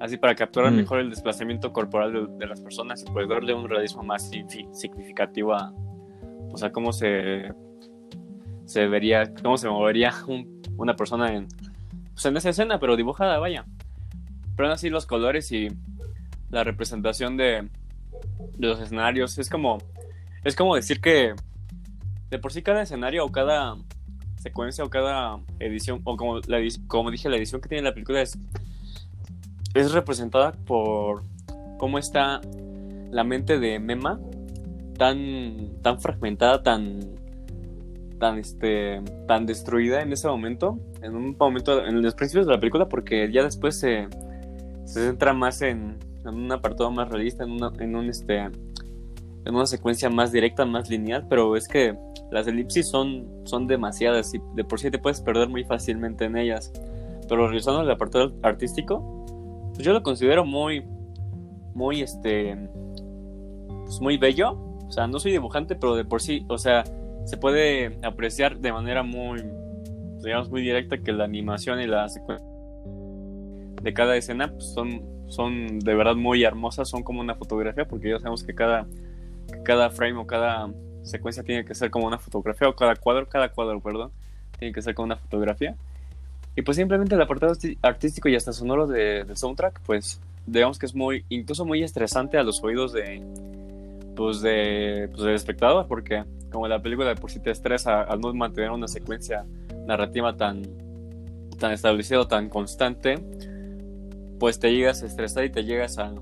Así 0.00 0.16
para 0.16 0.34
capturar 0.34 0.72
mm. 0.72 0.76
mejor 0.76 1.00
el 1.00 1.10
desplazamiento 1.10 1.72
corporal 1.72 2.38
de, 2.38 2.46
las 2.46 2.60
personas 2.60 3.02
y 3.02 3.10
poder 3.10 3.28
darle 3.28 3.54
un 3.54 3.68
realismo 3.68 4.02
más 4.02 4.30
significativo 4.72 5.54
a, 5.54 5.72
o 6.52 6.56
sea, 6.56 6.72
cómo 6.72 6.92
se, 6.92 7.52
se 8.64 8.86
vería, 8.86 9.32
cómo 9.42 9.56
se 9.56 9.68
movería 9.68 10.12
una 10.76 10.96
persona 10.96 11.32
en, 11.34 11.48
pues 12.12 12.24
en 12.26 12.36
esa 12.36 12.50
escena, 12.50 12.78
pero 12.78 12.96
dibujada, 12.96 13.38
vaya. 13.38 13.64
Pero 14.56 14.68
aún 14.68 14.74
así 14.74 14.90
los 14.90 15.06
colores 15.06 15.50
y 15.52 15.68
la 16.50 16.64
representación 16.64 17.36
de, 17.36 17.68
de 18.56 18.66
los 18.66 18.80
escenarios. 18.80 19.38
Es 19.38 19.50
como, 19.50 19.78
es 20.44 20.56
como 20.56 20.76
decir 20.76 21.00
que 21.00 21.34
de 22.30 22.38
por 22.38 22.52
sí 22.52 22.62
cada 22.62 22.82
escenario 22.82 23.24
o 23.24 23.32
cada 23.32 23.76
secuencia 24.36 24.84
o 24.84 24.90
cada 24.90 25.38
edición, 25.58 26.00
o 26.04 26.16
como, 26.16 26.40
la, 26.40 26.58
como 26.86 27.10
dije, 27.10 27.28
la 27.28 27.36
edición 27.36 27.60
que 27.60 27.68
tiene 27.68 27.82
la 27.82 27.94
película 27.94 28.20
es, 28.20 28.38
es 29.74 29.92
representada 29.92 30.52
por 30.52 31.22
cómo 31.78 31.98
está 31.98 32.40
la 33.10 33.24
mente 33.24 33.58
de 33.58 33.78
Mema 33.78 34.20
tan, 34.96 35.70
tan 35.82 36.00
fragmentada, 36.00 36.62
tan, 36.62 37.00
tan, 38.18 38.38
este, 38.38 39.02
tan 39.26 39.46
destruida 39.46 40.02
en 40.02 40.12
ese 40.12 40.28
momento, 40.28 40.78
en 41.02 41.14
un 41.16 41.36
momento, 41.38 41.84
en 41.84 42.00
los 42.00 42.14
principios 42.14 42.46
de 42.46 42.52
la 42.52 42.60
película, 42.60 42.88
porque 42.88 43.30
ya 43.32 43.42
después 43.42 43.78
se, 43.78 44.08
se 44.84 45.00
centra 45.06 45.32
más 45.32 45.60
en, 45.62 45.98
en 46.24 46.34
un 46.34 46.52
apartado 46.52 46.90
más 46.90 47.08
realista, 47.08 47.44
en, 47.44 47.50
una, 47.50 47.72
en 47.78 47.96
un 47.96 48.08
este 48.08 48.50
en 49.46 49.54
una 49.54 49.66
secuencia 49.66 50.08
más 50.08 50.32
directa, 50.32 50.64
más 50.64 50.88
lineal, 50.88 51.26
pero 51.28 51.54
es 51.54 51.68
que 51.68 51.94
las 52.30 52.46
elipsis 52.46 52.88
son, 52.88 53.28
son 53.44 53.66
demasiadas 53.66 54.32
y 54.34 54.40
de 54.54 54.64
por 54.64 54.80
sí 54.80 54.90
te 54.90 54.98
puedes 54.98 55.20
perder 55.20 55.48
muy 55.48 55.64
fácilmente 55.64 56.24
en 56.24 56.36
ellas. 56.38 56.72
Pero 57.28 57.48
revisando 57.48 57.82
el 57.82 57.90
apartado 57.90 58.32
artístico, 58.42 59.24
yo 59.78 59.92
lo 59.92 60.02
considero 60.02 60.44
muy, 60.44 60.84
muy, 61.74 62.02
este, 62.02 62.56
pues 63.84 64.00
muy 64.00 64.16
bello. 64.16 64.52
O 64.86 64.92
sea, 64.92 65.06
no 65.06 65.18
soy 65.18 65.32
dibujante, 65.32 65.74
pero 65.74 65.96
de 65.96 66.04
por 66.04 66.22
sí, 66.22 66.44
o 66.48 66.58
sea, 66.58 66.84
se 67.24 67.36
puede 67.36 67.98
apreciar 68.02 68.58
de 68.58 68.72
manera 68.72 69.02
muy, 69.02 69.42
digamos, 70.22 70.50
muy 70.50 70.62
directa 70.62 70.98
que 70.98 71.12
la 71.12 71.24
animación 71.24 71.80
y 71.80 71.86
la 71.86 72.08
secuencia 72.08 72.46
de 73.82 73.92
cada 73.92 74.16
escena 74.16 74.50
pues, 74.50 74.72
son 74.72 75.14
son 75.28 75.80
de 75.80 75.94
verdad 75.94 76.14
muy 76.14 76.44
hermosas, 76.44 76.88
son 76.88 77.02
como 77.02 77.20
una 77.20 77.34
fotografía, 77.34 77.86
porque 77.86 78.10
ya 78.10 78.18
sabemos 78.18 78.42
que 78.44 78.54
cada, 78.54 78.86
cada 79.64 79.90
frame 79.90 80.18
o 80.18 80.26
cada 80.26 80.70
secuencia 81.02 81.42
tiene 81.42 81.64
que 81.64 81.74
ser 81.74 81.90
como 81.90 82.06
una 82.06 82.18
fotografía, 82.18 82.68
o 82.68 82.74
cada 82.74 82.96
cuadro, 82.96 83.28
cada 83.28 83.48
cuadro, 83.50 83.80
perdón, 83.80 84.10
tiene 84.58 84.72
que 84.72 84.82
ser 84.82 84.94
como 84.94 85.06
una 85.06 85.16
fotografía. 85.16 85.74
Y 86.56 86.62
pues 86.62 86.76
simplemente 86.76 87.14
el 87.14 87.20
apartado 87.20 87.54
artístico 87.82 88.28
y 88.28 88.36
hasta 88.36 88.52
sonoro 88.52 88.86
de, 88.86 89.24
del 89.24 89.36
soundtrack, 89.36 89.80
pues 89.80 90.20
digamos 90.46 90.78
que 90.78 90.86
es 90.86 90.94
muy, 90.94 91.24
incluso 91.28 91.64
muy 91.64 91.82
estresante 91.82 92.38
a 92.38 92.42
los 92.42 92.62
oídos 92.62 92.92
de, 92.92 93.22
pues 94.14 94.40
de, 94.40 95.08
pues 95.10 95.22
del 95.22 95.34
espectador, 95.34 95.86
porque 95.88 96.24
como 96.50 96.68
la 96.68 96.80
película 96.80 97.08
de 97.08 97.16
por 97.16 97.30
sí 97.30 97.40
te 97.40 97.50
estresa 97.50 98.02
al 98.02 98.20
no 98.20 98.32
mantener 98.32 98.70
una 98.70 98.86
secuencia 98.86 99.44
narrativa 99.86 100.36
tan, 100.36 100.62
tan 101.58 101.72
establecida 101.72 102.20
o 102.20 102.28
tan 102.28 102.48
constante, 102.48 103.18
pues 104.38 104.58
te 104.58 104.72
llegas 104.72 105.02
a 105.02 105.06
estresar 105.06 105.44
y 105.44 105.50
te 105.50 105.64
llegas 105.64 105.98
a, 105.98 106.12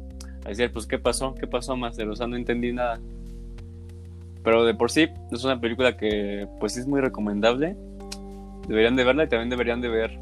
decir, 0.46 0.72
pues, 0.72 0.86
¿qué 0.86 0.98
pasó? 0.98 1.34
¿Qué 1.34 1.46
pasó 1.46 1.76
más? 1.76 1.96
De 1.96 2.04
los 2.04 2.20
no 2.20 2.36
entendí 2.36 2.72
nada. 2.72 3.00
Pero 4.42 4.64
de 4.64 4.74
por 4.74 4.90
sí, 4.90 5.08
es 5.30 5.44
una 5.44 5.60
película 5.60 5.96
que, 5.96 6.48
pues, 6.60 6.76
es 6.76 6.86
muy 6.86 7.00
recomendable. 7.00 7.76
Deberían 8.68 8.96
de 8.96 9.04
verla 9.04 9.24
y 9.24 9.28
también 9.28 9.50
deberían 9.50 9.80
de 9.80 9.88
ver 9.88 10.18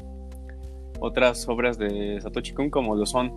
otras 0.99 1.47
obras 1.47 1.77
de 1.77 2.19
Satoshi 2.21 2.53
Kon, 2.53 2.69
como 2.69 2.95
lo 2.95 3.05
son 3.05 3.31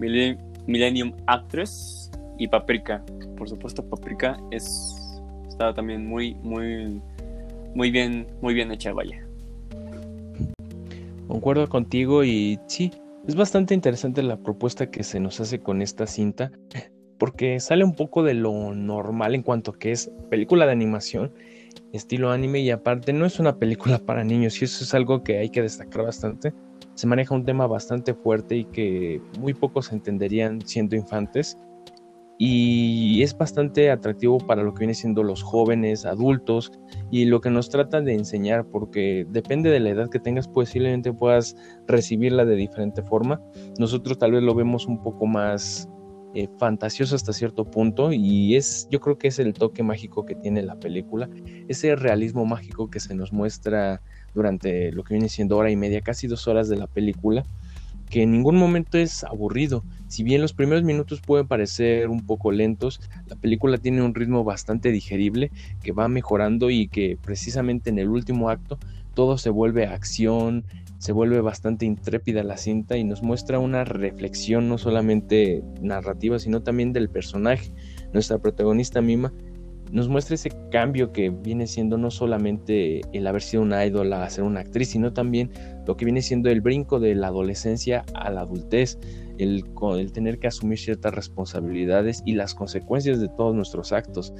Millennium 0.00 1.12
Actress 1.26 2.10
y 2.38 2.48
Paprika. 2.48 3.04
Por 3.36 3.48
supuesto, 3.48 3.84
Paprika 3.88 4.36
es 4.50 5.00
está 5.54 5.72
también 5.72 6.06
muy, 6.06 6.34
muy, 6.42 7.00
muy 7.74 7.90
bien, 7.90 8.26
muy 8.40 8.54
bien 8.54 8.72
hecha, 8.72 8.92
vaya. 8.92 9.24
Concuerdo 11.28 11.68
contigo 11.68 12.24
y 12.24 12.58
sí, 12.66 12.92
es 13.26 13.36
bastante 13.36 13.72
interesante 13.72 14.22
la 14.22 14.36
propuesta 14.36 14.90
que 14.90 15.04
se 15.04 15.20
nos 15.20 15.40
hace 15.40 15.60
con 15.60 15.80
esta 15.80 16.06
cinta, 16.06 16.50
porque 17.18 17.60
sale 17.60 17.84
un 17.84 17.94
poco 17.94 18.22
de 18.24 18.34
lo 18.34 18.74
normal 18.74 19.34
en 19.34 19.42
cuanto 19.42 19.72
que 19.72 19.92
es 19.92 20.10
película 20.28 20.66
de 20.66 20.72
animación, 20.72 21.32
estilo 21.92 22.30
anime, 22.30 22.60
y 22.60 22.70
aparte 22.70 23.12
no 23.12 23.26
es 23.26 23.38
una 23.38 23.58
película 23.58 23.98
para 23.98 24.24
niños, 24.24 24.60
y 24.60 24.64
eso 24.64 24.84
es 24.84 24.94
algo 24.94 25.22
que 25.22 25.38
hay 25.38 25.50
que 25.50 25.62
destacar 25.62 26.04
bastante. 26.04 26.52
Se 26.94 27.06
maneja 27.06 27.34
un 27.34 27.44
tema 27.44 27.66
bastante 27.66 28.14
fuerte 28.14 28.56
y 28.56 28.64
que 28.66 29.20
muy 29.40 29.54
pocos 29.54 29.92
entenderían 29.92 30.60
siendo 30.66 30.94
infantes 30.94 31.58
y 32.38 33.22
es 33.22 33.36
bastante 33.36 33.90
atractivo 33.90 34.38
para 34.38 34.62
lo 34.62 34.74
que 34.74 34.80
viene 34.80 34.94
siendo 34.94 35.22
los 35.22 35.42
jóvenes, 35.42 36.04
adultos 36.04 36.72
y 37.10 37.26
lo 37.26 37.40
que 37.40 37.50
nos 37.50 37.70
trata 37.70 38.00
de 38.00 38.14
enseñar 38.14 38.66
porque 38.66 39.26
depende 39.30 39.70
de 39.70 39.80
la 39.80 39.90
edad 39.90 40.10
que 40.10 40.18
tengas 40.18 40.48
posiblemente 40.48 41.12
puedas 41.12 41.56
recibirla 41.86 42.44
de 42.44 42.56
diferente 42.56 43.02
forma. 43.02 43.40
Nosotros 43.78 44.18
tal 44.18 44.32
vez 44.32 44.42
lo 44.42 44.54
vemos 44.54 44.86
un 44.86 45.02
poco 45.02 45.26
más 45.26 45.88
eh, 46.34 46.48
fantasioso 46.58 47.16
hasta 47.16 47.32
cierto 47.32 47.64
punto 47.64 48.12
y 48.12 48.56
es 48.56 48.88
yo 48.90 49.00
creo 49.00 49.18
que 49.18 49.28
es 49.28 49.38
el 49.38 49.54
toque 49.54 49.82
mágico 49.82 50.26
que 50.26 50.34
tiene 50.34 50.62
la 50.62 50.74
película, 50.74 51.28
ese 51.68 51.94
realismo 51.96 52.44
mágico 52.44 52.90
que 52.90 53.00
se 53.00 53.14
nos 53.14 53.32
muestra 53.32 54.02
durante 54.34 54.92
lo 54.92 55.04
que 55.04 55.14
viene 55.14 55.28
siendo 55.28 55.56
hora 55.56 55.70
y 55.70 55.76
media, 55.76 56.00
casi 56.00 56.26
dos 56.26 56.48
horas 56.48 56.68
de 56.68 56.76
la 56.76 56.86
película 56.86 57.44
que 58.10 58.22
en 58.22 58.32
ningún 58.32 58.56
momento 58.56 58.98
es 58.98 59.24
aburrido. 59.24 59.82
Si 60.08 60.22
bien 60.22 60.40
los 60.40 60.52
primeros 60.52 60.84
minutos 60.84 61.20
pueden 61.20 61.48
parecer 61.48 62.08
un 62.08 62.24
poco 62.24 62.52
lentos, 62.52 63.00
la 63.26 63.36
película 63.36 63.78
tiene 63.78 64.02
un 64.02 64.14
ritmo 64.14 64.44
bastante 64.44 64.92
digerible 64.92 65.50
que 65.82 65.92
va 65.92 66.08
mejorando 66.08 66.70
y 66.70 66.88
que 66.88 67.18
precisamente 67.20 67.90
en 67.90 67.98
el 67.98 68.08
último 68.08 68.50
acto 68.50 68.78
todo 69.14 69.38
se 69.38 69.50
vuelve 69.50 69.86
acción, 69.86 70.64
se 71.04 71.12
vuelve 71.12 71.42
bastante 71.42 71.84
intrépida 71.84 72.42
la 72.42 72.56
cinta 72.56 72.96
y 72.96 73.04
nos 73.04 73.22
muestra 73.22 73.58
una 73.58 73.84
reflexión 73.84 74.70
no 74.70 74.78
solamente 74.78 75.62
narrativa, 75.82 76.38
sino 76.38 76.62
también 76.62 76.94
del 76.94 77.10
personaje. 77.10 77.74
Nuestra 78.14 78.38
protagonista 78.38 79.02
Mima 79.02 79.30
nos 79.92 80.08
muestra 80.08 80.36
ese 80.36 80.48
cambio 80.70 81.12
que 81.12 81.28
viene 81.28 81.66
siendo 81.66 81.98
no 81.98 82.10
solamente 82.10 83.02
el 83.12 83.26
haber 83.26 83.42
sido 83.42 83.64
una 83.64 83.84
ídola 83.84 84.24
a 84.24 84.30
ser 84.30 84.44
una 84.44 84.60
actriz, 84.60 84.88
sino 84.88 85.12
también 85.12 85.50
lo 85.86 85.94
que 85.94 86.06
viene 86.06 86.22
siendo 86.22 86.48
el 86.48 86.62
brinco 86.62 86.98
de 86.98 87.14
la 87.14 87.26
adolescencia 87.26 88.06
a 88.14 88.30
la 88.30 88.40
adultez, 88.40 88.98
el, 89.36 89.62
el 89.98 90.12
tener 90.12 90.38
que 90.38 90.46
asumir 90.46 90.78
ciertas 90.78 91.12
responsabilidades 91.12 92.22
y 92.24 92.32
las 92.32 92.54
consecuencias 92.54 93.20
de 93.20 93.28
todos 93.28 93.54
nuestros 93.54 93.92
actos. 93.92 94.32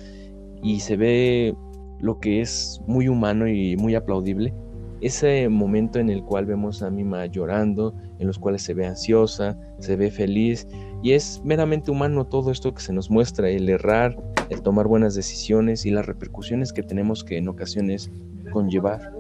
Y 0.63 0.81
se 0.81 0.97
ve 0.97 1.55
lo 2.01 2.19
que 2.21 2.41
es 2.41 2.81
muy 2.87 3.09
humano 3.09 3.47
y 3.49 3.77
muy 3.77 3.95
aplaudible, 3.97 4.55
ese 5.07 5.49
momento 5.49 5.99
en 5.99 6.09
el 6.09 6.25
cual 6.25 6.47
vemos 6.47 6.83
a 6.83 6.91
Mima 6.91 7.27
llorando, 7.27 7.95
en 8.19 8.27
los 8.27 8.39
cuales 8.39 8.63
se 8.63 8.75
ve 8.75 8.87
ansiosa, 8.87 9.59
se 9.79 9.97
ve 9.97 10.11
feliz, 10.11 10.67
y 11.03 11.13
es 11.13 11.43
meramente 11.45 11.91
humano 11.91 12.27
todo 12.27 12.51
esto 12.51 12.73
que 12.73 12.81
se 12.81 12.93
nos 12.93 13.11
muestra, 13.11 13.51
el 13.51 13.69
errar, 13.69 14.17
el 14.49 14.63
tomar 14.63 14.87
buenas 14.87 15.15
decisiones 15.15 15.85
y 15.85 15.91
las 15.91 16.07
repercusiones 16.07 16.73
que 16.73 16.83
tenemos 16.83 17.23
que 17.23 17.37
en 17.37 17.49
ocasiones 17.49 18.11
conllevar. 18.53 19.13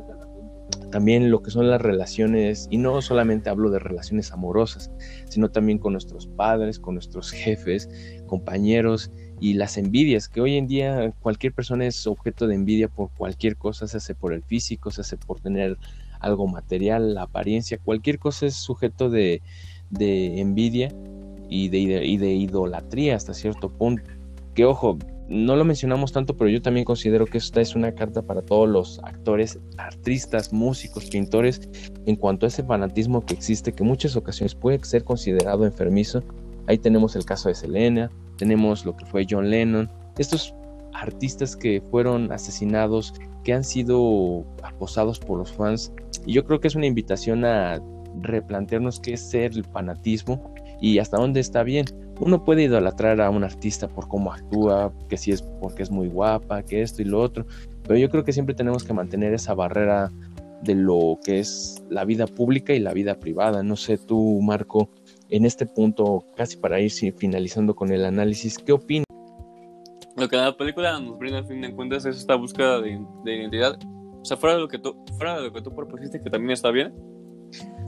También 0.90 1.30
lo 1.30 1.42
que 1.42 1.50
son 1.50 1.68
las 1.68 1.82
relaciones, 1.82 2.68
y 2.70 2.78
no 2.78 3.02
solamente 3.02 3.50
hablo 3.50 3.68
de 3.68 3.80
relaciones 3.80 4.32
amorosas, 4.32 4.90
sino 5.28 5.50
también 5.50 5.78
con 5.78 5.92
nuestros 5.92 6.26
padres, 6.28 6.78
con 6.78 6.94
nuestros 6.94 7.30
jefes, 7.30 7.90
compañeros 8.26 9.10
y 9.40 9.54
las 9.54 9.76
envidias, 9.76 10.28
que 10.28 10.40
hoy 10.40 10.56
en 10.56 10.66
día 10.66 11.12
cualquier 11.20 11.52
persona 11.52 11.86
es 11.86 12.06
objeto 12.06 12.46
de 12.46 12.54
envidia 12.54 12.88
por 12.88 13.10
cualquier 13.10 13.56
cosa, 13.56 13.86
se 13.86 13.98
hace 13.98 14.14
por 14.14 14.32
el 14.32 14.42
físico, 14.42 14.90
se 14.90 15.02
hace 15.02 15.16
por 15.16 15.40
tener 15.40 15.76
algo 16.20 16.46
material, 16.46 17.14
la 17.14 17.22
apariencia, 17.22 17.78
cualquier 17.78 18.18
cosa 18.18 18.46
es 18.46 18.54
sujeto 18.54 19.10
de, 19.10 19.42
envidia 20.00 20.92
y 21.48 21.68
de, 21.68 21.78
y 21.78 22.16
de 22.16 22.32
idolatría 22.32 23.16
hasta 23.16 23.34
cierto 23.34 23.68
punto. 23.70 24.02
Que 24.54 24.64
ojo, 24.64 24.98
no 25.28 25.56
lo 25.56 25.64
mencionamos 25.64 26.12
tanto, 26.12 26.36
pero 26.36 26.50
yo 26.50 26.60
también 26.60 26.84
considero 26.84 27.26
que 27.26 27.38
esta 27.38 27.60
es 27.60 27.74
una 27.74 27.92
carta 27.92 28.22
para 28.22 28.42
todos 28.42 28.68
los 28.68 28.98
actores, 29.04 29.58
artistas, 29.78 30.52
músicos, 30.52 31.06
pintores, 31.06 31.68
en 32.06 32.16
cuanto 32.16 32.46
a 32.46 32.48
ese 32.48 32.62
fanatismo 32.62 33.24
que 33.24 33.34
existe, 33.34 33.72
que 33.72 33.84
muchas 33.84 34.16
ocasiones 34.16 34.54
puede 34.54 34.82
ser 34.84 35.04
considerado 35.04 35.64
enfermizo. 35.64 36.22
Ahí 36.66 36.78
tenemos 36.78 37.16
el 37.16 37.24
caso 37.24 37.48
de 37.48 37.54
Selena, 37.54 38.10
tenemos 38.36 38.84
lo 38.84 38.96
que 38.96 39.06
fue 39.06 39.26
John 39.28 39.50
Lennon, 39.50 39.90
estos 40.18 40.54
artistas 40.92 41.56
que 41.56 41.80
fueron 41.90 42.32
asesinados, 42.32 43.14
que 43.42 43.52
han 43.52 43.64
sido 43.64 44.44
acosados 44.62 45.18
por 45.18 45.38
los 45.38 45.52
fans. 45.52 45.92
Y 46.24 46.32
yo 46.32 46.44
creo 46.44 46.60
que 46.60 46.68
es 46.68 46.74
una 46.74 46.86
invitación 46.86 47.44
a 47.44 47.80
replantearnos 48.20 49.00
qué 49.00 49.14
es 49.14 49.20
ser 49.20 49.52
el 49.52 49.64
fanatismo 49.64 50.54
y 50.80 50.98
hasta 50.98 51.18
dónde 51.18 51.40
está 51.40 51.62
bien. 51.62 51.86
Uno 52.20 52.44
puede 52.44 52.64
idolatrar 52.64 53.20
a 53.20 53.30
un 53.30 53.42
artista 53.42 53.88
por 53.88 54.08
cómo 54.08 54.32
actúa, 54.32 54.92
que 55.08 55.16
si 55.16 55.32
es 55.32 55.42
porque 55.60 55.82
es 55.82 55.90
muy 55.90 56.08
guapa, 56.08 56.62
que 56.62 56.82
esto 56.82 57.02
y 57.02 57.06
lo 57.06 57.20
otro, 57.20 57.44
pero 57.82 57.98
yo 57.98 58.08
creo 58.08 58.24
que 58.24 58.32
siempre 58.32 58.54
tenemos 58.54 58.84
que 58.84 58.92
mantener 58.92 59.34
esa 59.34 59.54
barrera 59.54 60.10
de 60.62 60.74
lo 60.74 61.18
que 61.24 61.40
es 61.40 61.82
la 61.90 62.04
vida 62.04 62.26
pública 62.26 62.72
y 62.72 62.78
la 62.78 62.92
vida 62.92 63.18
privada. 63.18 63.62
No 63.62 63.76
sé 63.76 63.98
tú, 63.98 64.40
Marco, 64.42 64.90
en 65.30 65.46
este 65.46 65.66
punto, 65.66 66.24
casi 66.36 66.56
para 66.56 66.80
ir 66.80 66.90
finalizando 67.16 67.74
con 67.74 67.90
el 67.92 68.04
análisis, 68.04 68.58
¿qué 68.58 68.72
opinas? 68.72 69.04
Lo 70.16 70.28
que 70.28 70.36
la 70.36 70.56
película 70.56 70.98
nos 71.00 71.18
brinda 71.18 71.40
a 71.40 71.44
fin 71.44 71.60
de 71.60 71.74
cuentas 71.74 72.04
es 72.06 72.16
esta 72.16 72.36
búsqueda 72.36 72.80
de, 72.80 73.00
identidad. 73.24 73.78
O 74.20 74.24
sea, 74.24 74.36
fuera 74.36 74.54
de 74.54 74.62
lo 74.62 74.68
que 74.68 74.78
tú, 74.78 74.94
fuera 75.16 75.36
de 75.36 75.42
lo 75.42 75.52
que 75.52 75.60
tú 75.60 75.74
propusiste, 75.74 76.22
que 76.22 76.30
también 76.30 76.52
está 76.52 76.70
bien, 76.70 76.94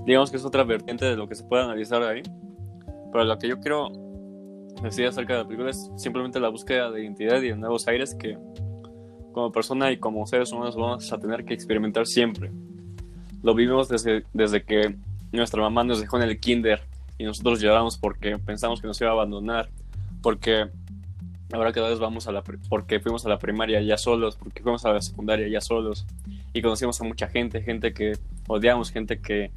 digamos 0.05 0.31
que 0.31 0.37
es 0.37 0.44
otra 0.44 0.64
vertiente 0.64 1.05
de 1.05 1.16
lo 1.16 1.29
que 1.29 1.35
se 1.35 1.44
puede 1.44 1.62
analizar 1.62 2.03
ahí. 2.03 2.22
Pero 3.12 3.25
lo 3.25 3.38
que 3.38 3.49
yo 3.49 3.61
quiero 3.61 3.90
decir 4.83 5.07
acerca 5.07 5.35
de 5.35 5.38
la 5.40 5.46
película 5.46 5.70
es 5.70 5.90
simplemente 5.96 6.40
la 6.40 6.49
búsqueda 6.49 6.90
de 6.90 7.03
identidad 7.03 7.40
y 7.40 7.49
de 7.49 7.57
nuevos 7.57 7.87
aires 7.88 8.14
que 8.14 8.37
como 9.33 9.53
persona 9.53 9.92
y 9.92 9.99
como 9.99 10.27
seres 10.27 10.51
humanos 10.53 10.77
vamos 10.77 11.12
a 11.12 11.18
tener 11.18 11.44
que 11.44 11.55
experimentar 11.55 12.07
siempre. 12.07 12.51
Lo 13.42 13.55
vivimos 13.55 13.88
desde, 13.88 14.25
desde 14.33 14.64
que 14.64 14.96
nuestra 15.31 15.61
mamá 15.61 15.85
nos 15.85 16.01
dejó 16.01 16.16
en 16.16 16.25
el 16.25 16.40
kinder 16.40 16.81
y 17.18 17.24
nosotros 17.24 17.61
lloramos 17.61 17.98
porque 17.98 18.38
pensamos 18.38 18.81
que 18.81 18.87
nos 18.87 19.00
iba 19.00 19.11
a 19.11 19.12
abandonar, 19.12 19.68
porque 20.22 20.68
ahora 21.52 21.72
cada 21.72 21.88
vez 21.88 21.98
vamos 21.98 22.26
a 22.26 22.33
la 22.33 22.42
porque 22.42 23.00
fuimos 23.00 23.24
a 23.26 23.29
la 23.29 23.38
primaria 23.38 23.81
ya 23.81 23.96
solos, 23.96 24.37
porque 24.37 24.62
fuimos 24.62 24.85
a 24.85 24.92
la 24.92 25.00
secundaria 25.00 25.48
ya 25.48 25.61
solos 25.61 26.07
y 26.52 26.62
conocimos 26.62 27.00
a 27.00 27.05
mucha 27.05 27.29
gente, 27.29 27.62
gente 27.62 27.92
que 27.92 28.14
odiamos, 28.48 28.90
gente 28.90 29.20
que, 29.20 29.50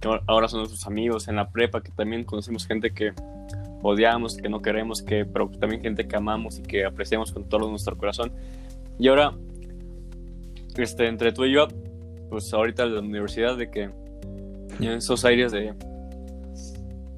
que 0.00 0.20
ahora 0.26 0.48
son 0.48 0.60
nuestros 0.60 0.86
amigos 0.86 1.28
en 1.28 1.36
la 1.36 1.48
prepa, 1.48 1.82
que 1.82 1.90
también 1.90 2.24
conocimos 2.24 2.66
gente 2.66 2.92
que 2.92 3.12
odiamos, 3.82 4.36
que 4.36 4.48
no 4.48 4.62
queremos, 4.62 5.02
que, 5.02 5.24
pero 5.26 5.48
también 5.50 5.82
gente 5.82 6.08
que 6.08 6.16
amamos 6.16 6.58
y 6.58 6.62
que 6.62 6.84
apreciamos 6.84 7.32
con 7.32 7.48
todo 7.48 7.68
nuestro 7.68 7.96
corazón. 7.98 8.32
Y 8.98 9.08
ahora, 9.08 9.34
este, 10.76 11.06
entre 11.06 11.32
tú 11.32 11.44
y 11.44 11.52
yo, 11.52 11.68
pues 12.30 12.52
ahorita 12.54 12.84
en 12.84 12.94
la 12.94 13.00
universidad, 13.00 13.56
de 13.56 13.70
que 13.70 13.90
en 14.80 14.84
esos 14.84 15.24
aires 15.24 15.52
de, 15.52 15.74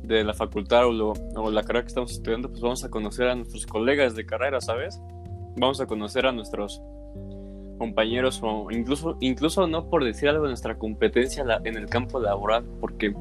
de 0.07 0.25
la 0.25 0.35
facultad 0.35 0.87
o, 0.87 1.13
o, 1.35 1.51
la 1.51 1.63
carrera 1.63 1.83
que 1.83 1.89
estamos 1.89 2.13
estudiando, 2.13 2.49
pues 2.49 2.61
vamos 2.61 2.85
a 2.85 2.91
conocer 2.91 3.29
a 3.29 3.35
nuestros 3.35 3.67
colegas 3.67 4.15
de 4.15 4.25
carrera, 4.25 4.61
¿sabes? 4.61 5.01
Vamos 5.57 5.81
a 5.81 5.87
conocer 5.87 6.27
a 6.27 6.33
nuestros 6.33 6.81
compañeros 7.79 8.41
o 8.43 8.69
incluso, 8.71 9.17
incluso 9.21 9.67
no 9.67 9.91
por 9.91 10.05
decir 10.05 10.29
algo 10.29 10.45
de 10.45 10.51
nuestra 10.51 10.79
competencia 10.79 11.45
en 11.65 11.77
el 11.77 11.87
campo 11.87 12.21
laboral, 12.21 12.65
porque 12.81 13.15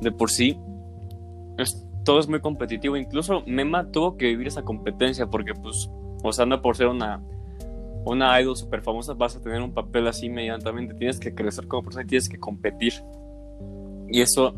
de 0.00 0.12
por 0.12 0.30
sí 0.30 0.58
todo 2.04 2.20
es 2.20 2.28
muy 2.28 2.40
competitivo. 2.40 2.96
Incluso 2.96 3.42
Mema 3.46 3.90
tuvo 3.90 4.16
que 4.16 4.26
vivir 4.26 4.48
esa 4.48 4.62
competencia 4.62 5.26
porque, 5.26 5.54
pues, 5.54 5.90
o 6.22 6.32
sea, 6.32 6.46
no 6.46 6.60
por 6.62 6.76
ser 6.76 6.88
una, 6.88 7.22
una 8.04 8.40
idol 8.40 8.56
super 8.56 8.82
famosa 8.82 9.14
vas 9.14 9.36
a 9.36 9.40
tener 9.40 9.60
un 9.60 9.72
papel 9.72 10.06
así 10.06 10.26
inmediatamente. 10.26 10.94
Tienes 10.94 11.20
que 11.20 11.34
crecer 11.34 11.66
como 11.66 11.82
persona 11.82 12.04
y 12.04 12.08
tienes 12.08 12.28
que 12.28 12.38
competir. 12.38 12.94
Y 14.08 14.20
eso 14.20 14.54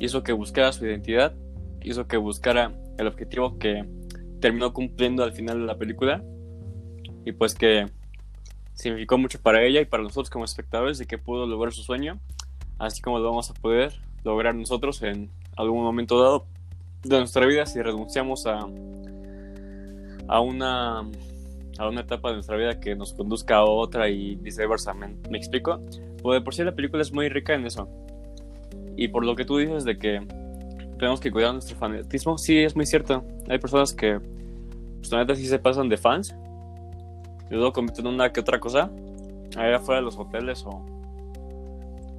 hizo 0.00 0.22
que 0.22 0.32
buscara 0.32 0.72
su 0.72 0.84
identidad, 0.86 1.34
hizo 1.82 2.08
que 2.08 2.16
buscara 2.16 2.72
el 2.98 3.06
objetivo 3.06 3.58
que 3.58 3.84
terminó 4.40 4.72
cumpliendo 4.72 5.22
al 5.22 5.32
final 5.32 5.60
de 5.60 5.66
la 5.66 5.76
película. 5.76 6.24
Y 7.24 7.32
pues 7.32 7.54
que 7.54 7.86
significó 8.72 9.18
mucho 9.18 9.40
para 9.40 9.62
ella 9.62 9.80
y 9.80 9.84
para 9.84 10.02
nosotros 10.02 10.30
como 10.30 10.44
espectadores 10.44 10.98
de 10.98 11.06
que 11.06 11.18
pudo 11.18 11.46
lograr 11.46 11.72
su 11.72 11.82
sueño, 11.82 12.18
así 12.78 13.02
como 13.02 13.18
lo 13.18 13.28
vamos 13.28 13.50
a 13.50 13.54
poder 13.54 13.92
lograr 14.24 14.54
nosotros 14.54 15.02
en 15.02 15.30
algún 15.56 15.82
momento 15.82 16.20
dado 16.20 16.46
de 17.02 17.18
nuestra 17.18 17.46
vida 17.46 17.66
si 17.66 17.80
renunciamos 17.80 18.46
a, 18.46 18.66
a 20.28 20.40
una 20.40 21.00
a 21.78 21.88
una 21.88 22.02
etapa 22.02 22.28
de 22.28 22.34
nuestra 22.34 22.56
vida 22.56 22.78
que 22.78 22.94
nos 22.94 23.14
conduzca 23.14 23.56
a 23.56 23.64
otra 23.64 24.10
y 24.10 24.36
viceversa. 24.36 24.92
¿Me, 24.92 25.08
¿me 25.30 25.38
explico? 25.38 25.80
Pues 26.22 26.38
de 26.38 26.44
por 26.44 26.54
sí 26.54 26.62
la 26.62 26.74
película 26.74 27.00
es 27.00 27.12
muy 27.12 27.30
rica 27.30 27.54
en 27.54 27.64
eso. 27.64 27.88
Y 28.96 29.08
por 29.08 29.24
lo 29.24 29.34
que 29.36 29.44
tú 29.44 29.58
dices 29.58 29.84
de 29.84 29.98
que 29.98 30.20
tenemos 30.98 31.20
que 31.20 31.30
cuidar 31.30 31.52
nuestro 31.52 31.76
fanatismo, 31.76 32.36
sí, 32.38 32.58
es 32.58 32.76
muy 32.76 32.86
cierto. 32.86 33.24
Hay 33.48 33.58
personas 33.58 33.94
que, 33.94 34.20
pues 34.98 35.10
la 35.10 35.18
neta, 35.18 35.34
sí 35.34 35.46
se 35.46 35.58
pasan 35.58 35.88
de 35.88 35.96
fans. 35.96 36.34
Y 37.50 37.54
luego 37.54 37.72
cometen 37.72 38.06
una 38.06 38.32
que 38.32 38.40
otra 38.40 38.60
cosa. 38.60 38.90
Allá 39.56 39.76
afuera 39.76 40.00
de 40.00 40.04
los 40.04 40.18
hoteles 40.18 40.64
o, 40.66 40.84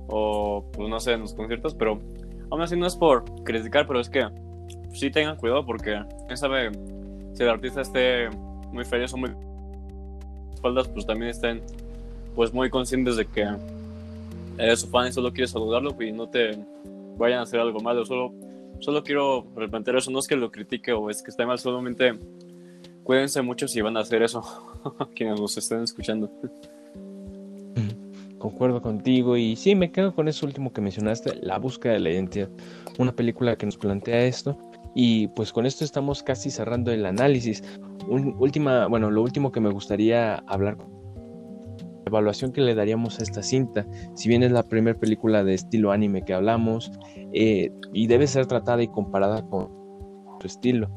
o, 0.07 0.65
pues 0.73 0.89
no 0.89 0.99
sé, 0.99 1.13
en 1.13 1.21
los 1.21 1.33
conciertos. 1.33 1.75
Pero 1.75 1.99
aún 2.49 2.61
así 2.61 2.75
no 2.75 2.85
es 2.87 2.95
por 2.95 3.23
criticar, 3.43 3.87
pero 3.87 3.99
es 3.99 4.09
que 4.09 4.27
sí 4.93 5.09
tengan 5.11 5.37
cuidado 5.37 5.65
porque 5.65 6.03
quién 6.25 6.37
sabe 6.37 6.71
si 7.33 7.43
el 7.43 7.49
artista 7.49 7.81
esté 7.81 8.29
muy 8.71 8.83
feliz 8.83 9.13
o 9.13 9.17
muy 9.17 9.31
espaldas, 10.53 10.87
pues 10.89 11.05
también 11.05 11.31
estén 11.31 11.61
pues 12.35 12.53
muy 12.53 12.69
conscientes 12.69 13.17
de 13.17 13.25
que 13.25 13.47
eres 14.57 14.81
su 14.81 14.87
fan 14.87 15.07
y 15.07 15.11
solo 15.11 15.31
quieres 15.31 15.51
saludarlo 15.51 15.95
y 16.01 16.11
no 16.11 16.29
te 16.29 16.57
vayan 17.17 17.39
a 17.39 17.43
hacer 17.43 17.59
algo 17.59 17.79
malo. 17.79 18.05
Solo, 18.05 18.33
solo 18.79 19.03
quiero 19.03 19.47
replantear 19.55 19.97
eso. 19.97 20.11
No 20.11 20.19
es 20.19 20.27
que 20.27 20.35
lo 20.35 20.51
critique 20.51 20.93
o 20.93 21.09
es 21.09 21.21
que 21.21 21.31
esté 21.31 21.45
mal, 21.45 21.59
solamente 21.59 22.17
cuídense 23.03 23.41
mucho 23.41 23.67
si 23.67 23.81
van 23.81 23.97
a 23.97 24.01
hacer 24.01 24.21
eso, 24.23 24.41
quienes 25.15 25.39
nos 25.39 25.57
estén 25.57 25.83
escuchando. 25.83 26.31
Concuerdo 28.37 28.81
contigo 28.81 29.37
y 29.37 29.55
sí, 29.55 29.75
me 29.75 29.91
quedo 29.91 30.15
con 30.15 30.27
eso 30.27 30.47
último 30.47 30.73
que 30.73 30.81
mencionaste, 30.81 31.35
la 31.41 31.59
búsqueda 31.59 31.93
de 31.93 31.99
la 31.99 32.09
identidad. 32.09 32.49
Una 32.97 33.15
película 33.15 33.55
que 33.55 33.67
nos 33.67 33.77
plantea 33.77 34.25
esto 34.25 34.57
y 34.95 35.27
pues 35.29 35.53
con 35.53 35.65
esto 35.65 35.85
estamos 35.85 36.23
casi 36.23 36.49
cerrando 36.49 36.91
el 36.91 37.05
análisis. 37.05 37.63
última, 38.07 38.87
bueno, 38.87 39.11
lo 39.11 39.21
último 39.21 39.51
que 39.51 39.59
me 39.59 39.69
gustaría 39.69 40.37
hablar 40.47 40.77
evaluación 42.05 42.51
que 42.51 42.61
le 42.61 42.75
daríamos 42.75 43.19
a 43.19 43.23
esta 43.23 43.43
cinta, 43.43 43.85
si 44.15 44.29
bien 44.29 44.43
es 44.43 44.51
la 44.51 44.63
primera 44.63 44.99
película 44.99 45.43
de 45.43 45.53
estilo 45.53 45.91
anime 45.91 46.23
que 46.23 46.33
hablamos 46.33 46.91
eh, 47.33 47.71
y 47.93 48.07
debe 48.07 48.27
ser 48.27 48.45
tratada 48.45 48.83
y 48.83 48.87
comparada 48.87 49.47
con 49.47 49.69
su 50.39 50.47
estilo. 50.47 50.89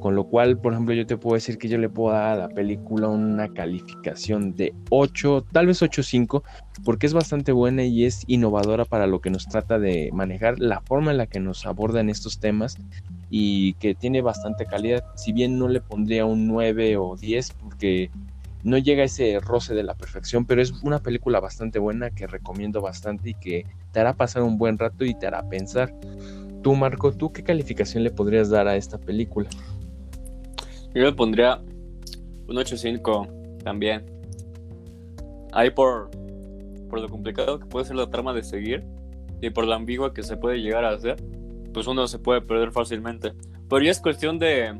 Con 0.00 0.14
lo 0.14 0.24
cual, 0.24 0.58
por 0.58 0.74
ejemplo, 0.74 0.94
yo 0.94 1.06
te 1.06 1.16
puedo 1.16 1.34
decir 1.34 1.56
que 1.56 1.68
yo 1.68 1.78
le 1.78 1.88
puedo 1.88 2.12
dar 2.12 2.32
a 2.32 2.36
la 2.36 2.48
película 2.48 3.08
una 3.08 3.48
calificación 3.48 4.54
de 4.54 4.74
8, 4.90 5.46
tal 5.52 5.66
vez 5.66 5.80
8.5, 5.80 6.42
porque 6.84 7.06
es 7.06 7.14
bastante 7.14 7.50
buena 7.50 7.82
y 7.82 8.04
es 8.04 8.22
innovadora 8.26 8.84
para 8.84 9.06
lo 9.06 9.20
que 9.20 9.30
nos 9.30 9.46
trata 9.46 9.78
de 9.78 10.10
manejar, 10.12 10.58
la 10.58 10.82
forma 10.82 11.12
en 11.12 11.16
la 11.16 11.26
que 11.26 11.40
nos 11.40 11.64
abordan 11.64 12.10
estos 12.10 12.38
temas 12.38 12.76
y 13.30 13.72
que 13.74 13.94
tiene 13.94 14.20
bastante 14.20 14.66
calidad. 14.66 15.02
Si 15.16 15.32
bien 15.32 15.58
no 15.58 15.66
le 15.66 15.80
pondría 15.80 16.26
un 16.26 16.46
9 16.46 16.98
o 16.98 17.16
10, 17.16 17.52
porque 17.54 18.10
no 18.66 18.78
llega 18.78 19.02
a 19.02 19.04
ese 19.06 19.38
roce 19.38 19.74
de 19.74 19.84
la 19.84 19.94
perfección, 19.94 20.44
pero 20.44 20.60
es 20.60 20.72
una 20.82 20.98
película 20.98 21.38
bastante 21.38 21.78
buena 21.78 22.10
que 22.10 22.26
recomiendo 22.26 22.80
bastante 22.80 23.30
y 23.30 23.34
que 23.34 23.64
te 23.92 24.00
hará 24.00 24.14
pasar 24.14 24.42
un 24.42 24.58
buen 24.58 24.76
rato 24.76 25.04
y 25.04 25.14
te 25.14 25.28
hará 25.28 25.48
pensar. 25.48 25.94
Tú, 26.64 26.74
Marco, 26.74 27.12
¿tú 27.12 27.32
qué 27.32 27.44
calificación 27.44 28.02
le 28.02 28.10
podrías 28.10 28.50
dar 28.50 28.66
a 28.66 28.74
esta 28.74 28.98
película? 28.98 29.48
Yo 30.92 31.04
le 31.04 31.12
pondría 31.12 31.58
un 32.48 32.56
8.5 32.56 33.62
también. 33.62 34.04
Ahí 35.52 35.70
por, 35.70 36.10
por 36.90 37.00
lo 37.00 37.08
complicado 37.08 37.60
que 37.60 37.66
puede 37.66 37.86
ser 37.86 37.94
la 37.94 38.10
trama 38.10 38.32
de 38.32 38.42
seguir 38.42 38.82
y 39.40 39.50
por 39.50 39.64
lo 39.64 39.74
ambigua 39.74 40.12
que 40.12 40.24
se 40.24 40.36
puede 40.36 40.60
llegar 40.60 40.84
a 40.84 40.90
hacer, 40.90 41.22
pues 41.72 41.86
uno 41.86 42.08
se 42.08 42.18
puede 42.18 42.40
perder 42.40 42.72
fácilmente. 42.72 43.32
Pero 43.68 43.82
ya 43.84 43.92
es 43.92 44.00
cuestión 44.00 44.40
de, 44.40 44.76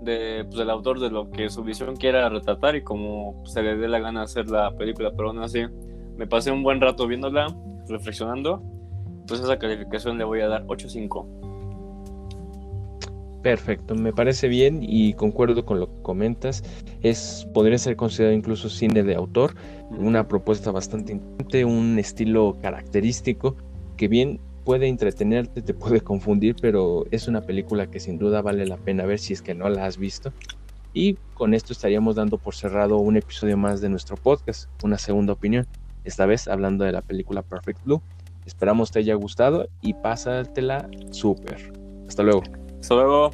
de 0.00 0.44
pues, 0.44 0.58
del 0.58 0.70
autor 0.70 1.00
de 1.00 1.10
lo 1.10 1.30
que 1.30 1.50
su 1.50 1.62
visión 1.62 1.96
quiera 1.96 2.28
retratar 2.28 2.76
y 2.76 2.82
como 2.82 3.42
se 3.46 3.62
le 3.62 3.76
dé 3.76 3.88
la 3.88 4.00
gana 4.00 4.22
hacer 4.22 4.48
la 4.50 4.76
película, 4.76 5.12
pero 5.16 5.28
aún 5.28 5.40
así 5.40 5.60
me 6.16 6.26
pasé 6.26 6.50
un 6.50 6.62
buen 6.62 6.80
rato 6.80 7.06
viéndola, 7.06 7.54
reflexionando, 7.88 8.62
entonces 9.20 9.46
esa 9.46 9.58
calificación 9.58 10.18
le 10.18 10.24
voy 10.24 10.40
a 10.40 10.48
dar 10.48 10.66
8.5. 10.66 11.50
Perfecto, 13.42 13.94
me 13.94 14.12
parece 14.12 14.48
bien 14.48 14.80
y 14.82 15.14
concuerdo 15.14 15.64
con 15.64 15.80
lo 15.80 15.86
que 15.86 16.02
comentas. 16.02 16.62
Es 17.00 17.48
podría 17.54 17.78
ser 17.78 17.96
considerado 17.96 18.36
incluso 18.36 18.68
cine 18.68 19.02
de 19.02 19.14
autor, 19.14 19.54
una 19.90 20.28
propuesta 20.28 20.70
bastante 20.70 21.12
interesante, 21.12 21.64
un 21.64 21.98
estilo 21.98 22.58
característico 22.60 23.56
que 23.96 24.08
bien 24.08 24.40
puede 24.64 24.88
entretenerte, 24.88 25.62
te 25.62 25.74
puede 25.74 26.00
confundir, 26.00 26.56
pero 26.60 27.04
es 27.10 27.28
una 27.28 27.42
película 27.42 27.90
que 27.90 28.00
sin 28.00 28.18
duda 28.18 28.42
vale 28.42 28.66
la 28.66 28.76
pena 28.76 29.06
ver 29.06 29.18
si 29.18 29.32
es 29.32 29.42
que 29.42 29.54
no 29.54 29.68
la 29.68 29.86
has 29.86 29.96
visto. 29.96 30.32
Y 30.92 31.14
con 31.34 31.54
esto 31.54 31.72
estaríamos 31.72 32.16
dando 32.16 32.38
por 32.38 32.54
cerrado 32.54 32.98
un 32.98 33.16
episodio 33.16 33.56
más 33.56 33.80
de 33.80 33.88
nuestro 33.88 34.16
podcast, 34.16 34.68
una 34.82 34.98
segunda 34.98 35.32
opinión, 35.32 35.66
esta 36.04 36.26
vez 36.26 36.48
hablando 36.48 36.84
de 36.84 36.92
la 36.92 37.02
película 37.02 37.42
Perfect 37.42 37.84
Blue. 37.84 38.02
Esperamos 38.46 38.90
te 38.90 38.98
haya 38.98 39.14
gustado 39.14 39.68
y 39.82 39.94
pásatela 39.94 40.88
súper. 41.10 41.72
Hasta 42.08 42.22
luego. 42.22 42.42
Hasta 42.80 42.94
luego. 42.94 43.30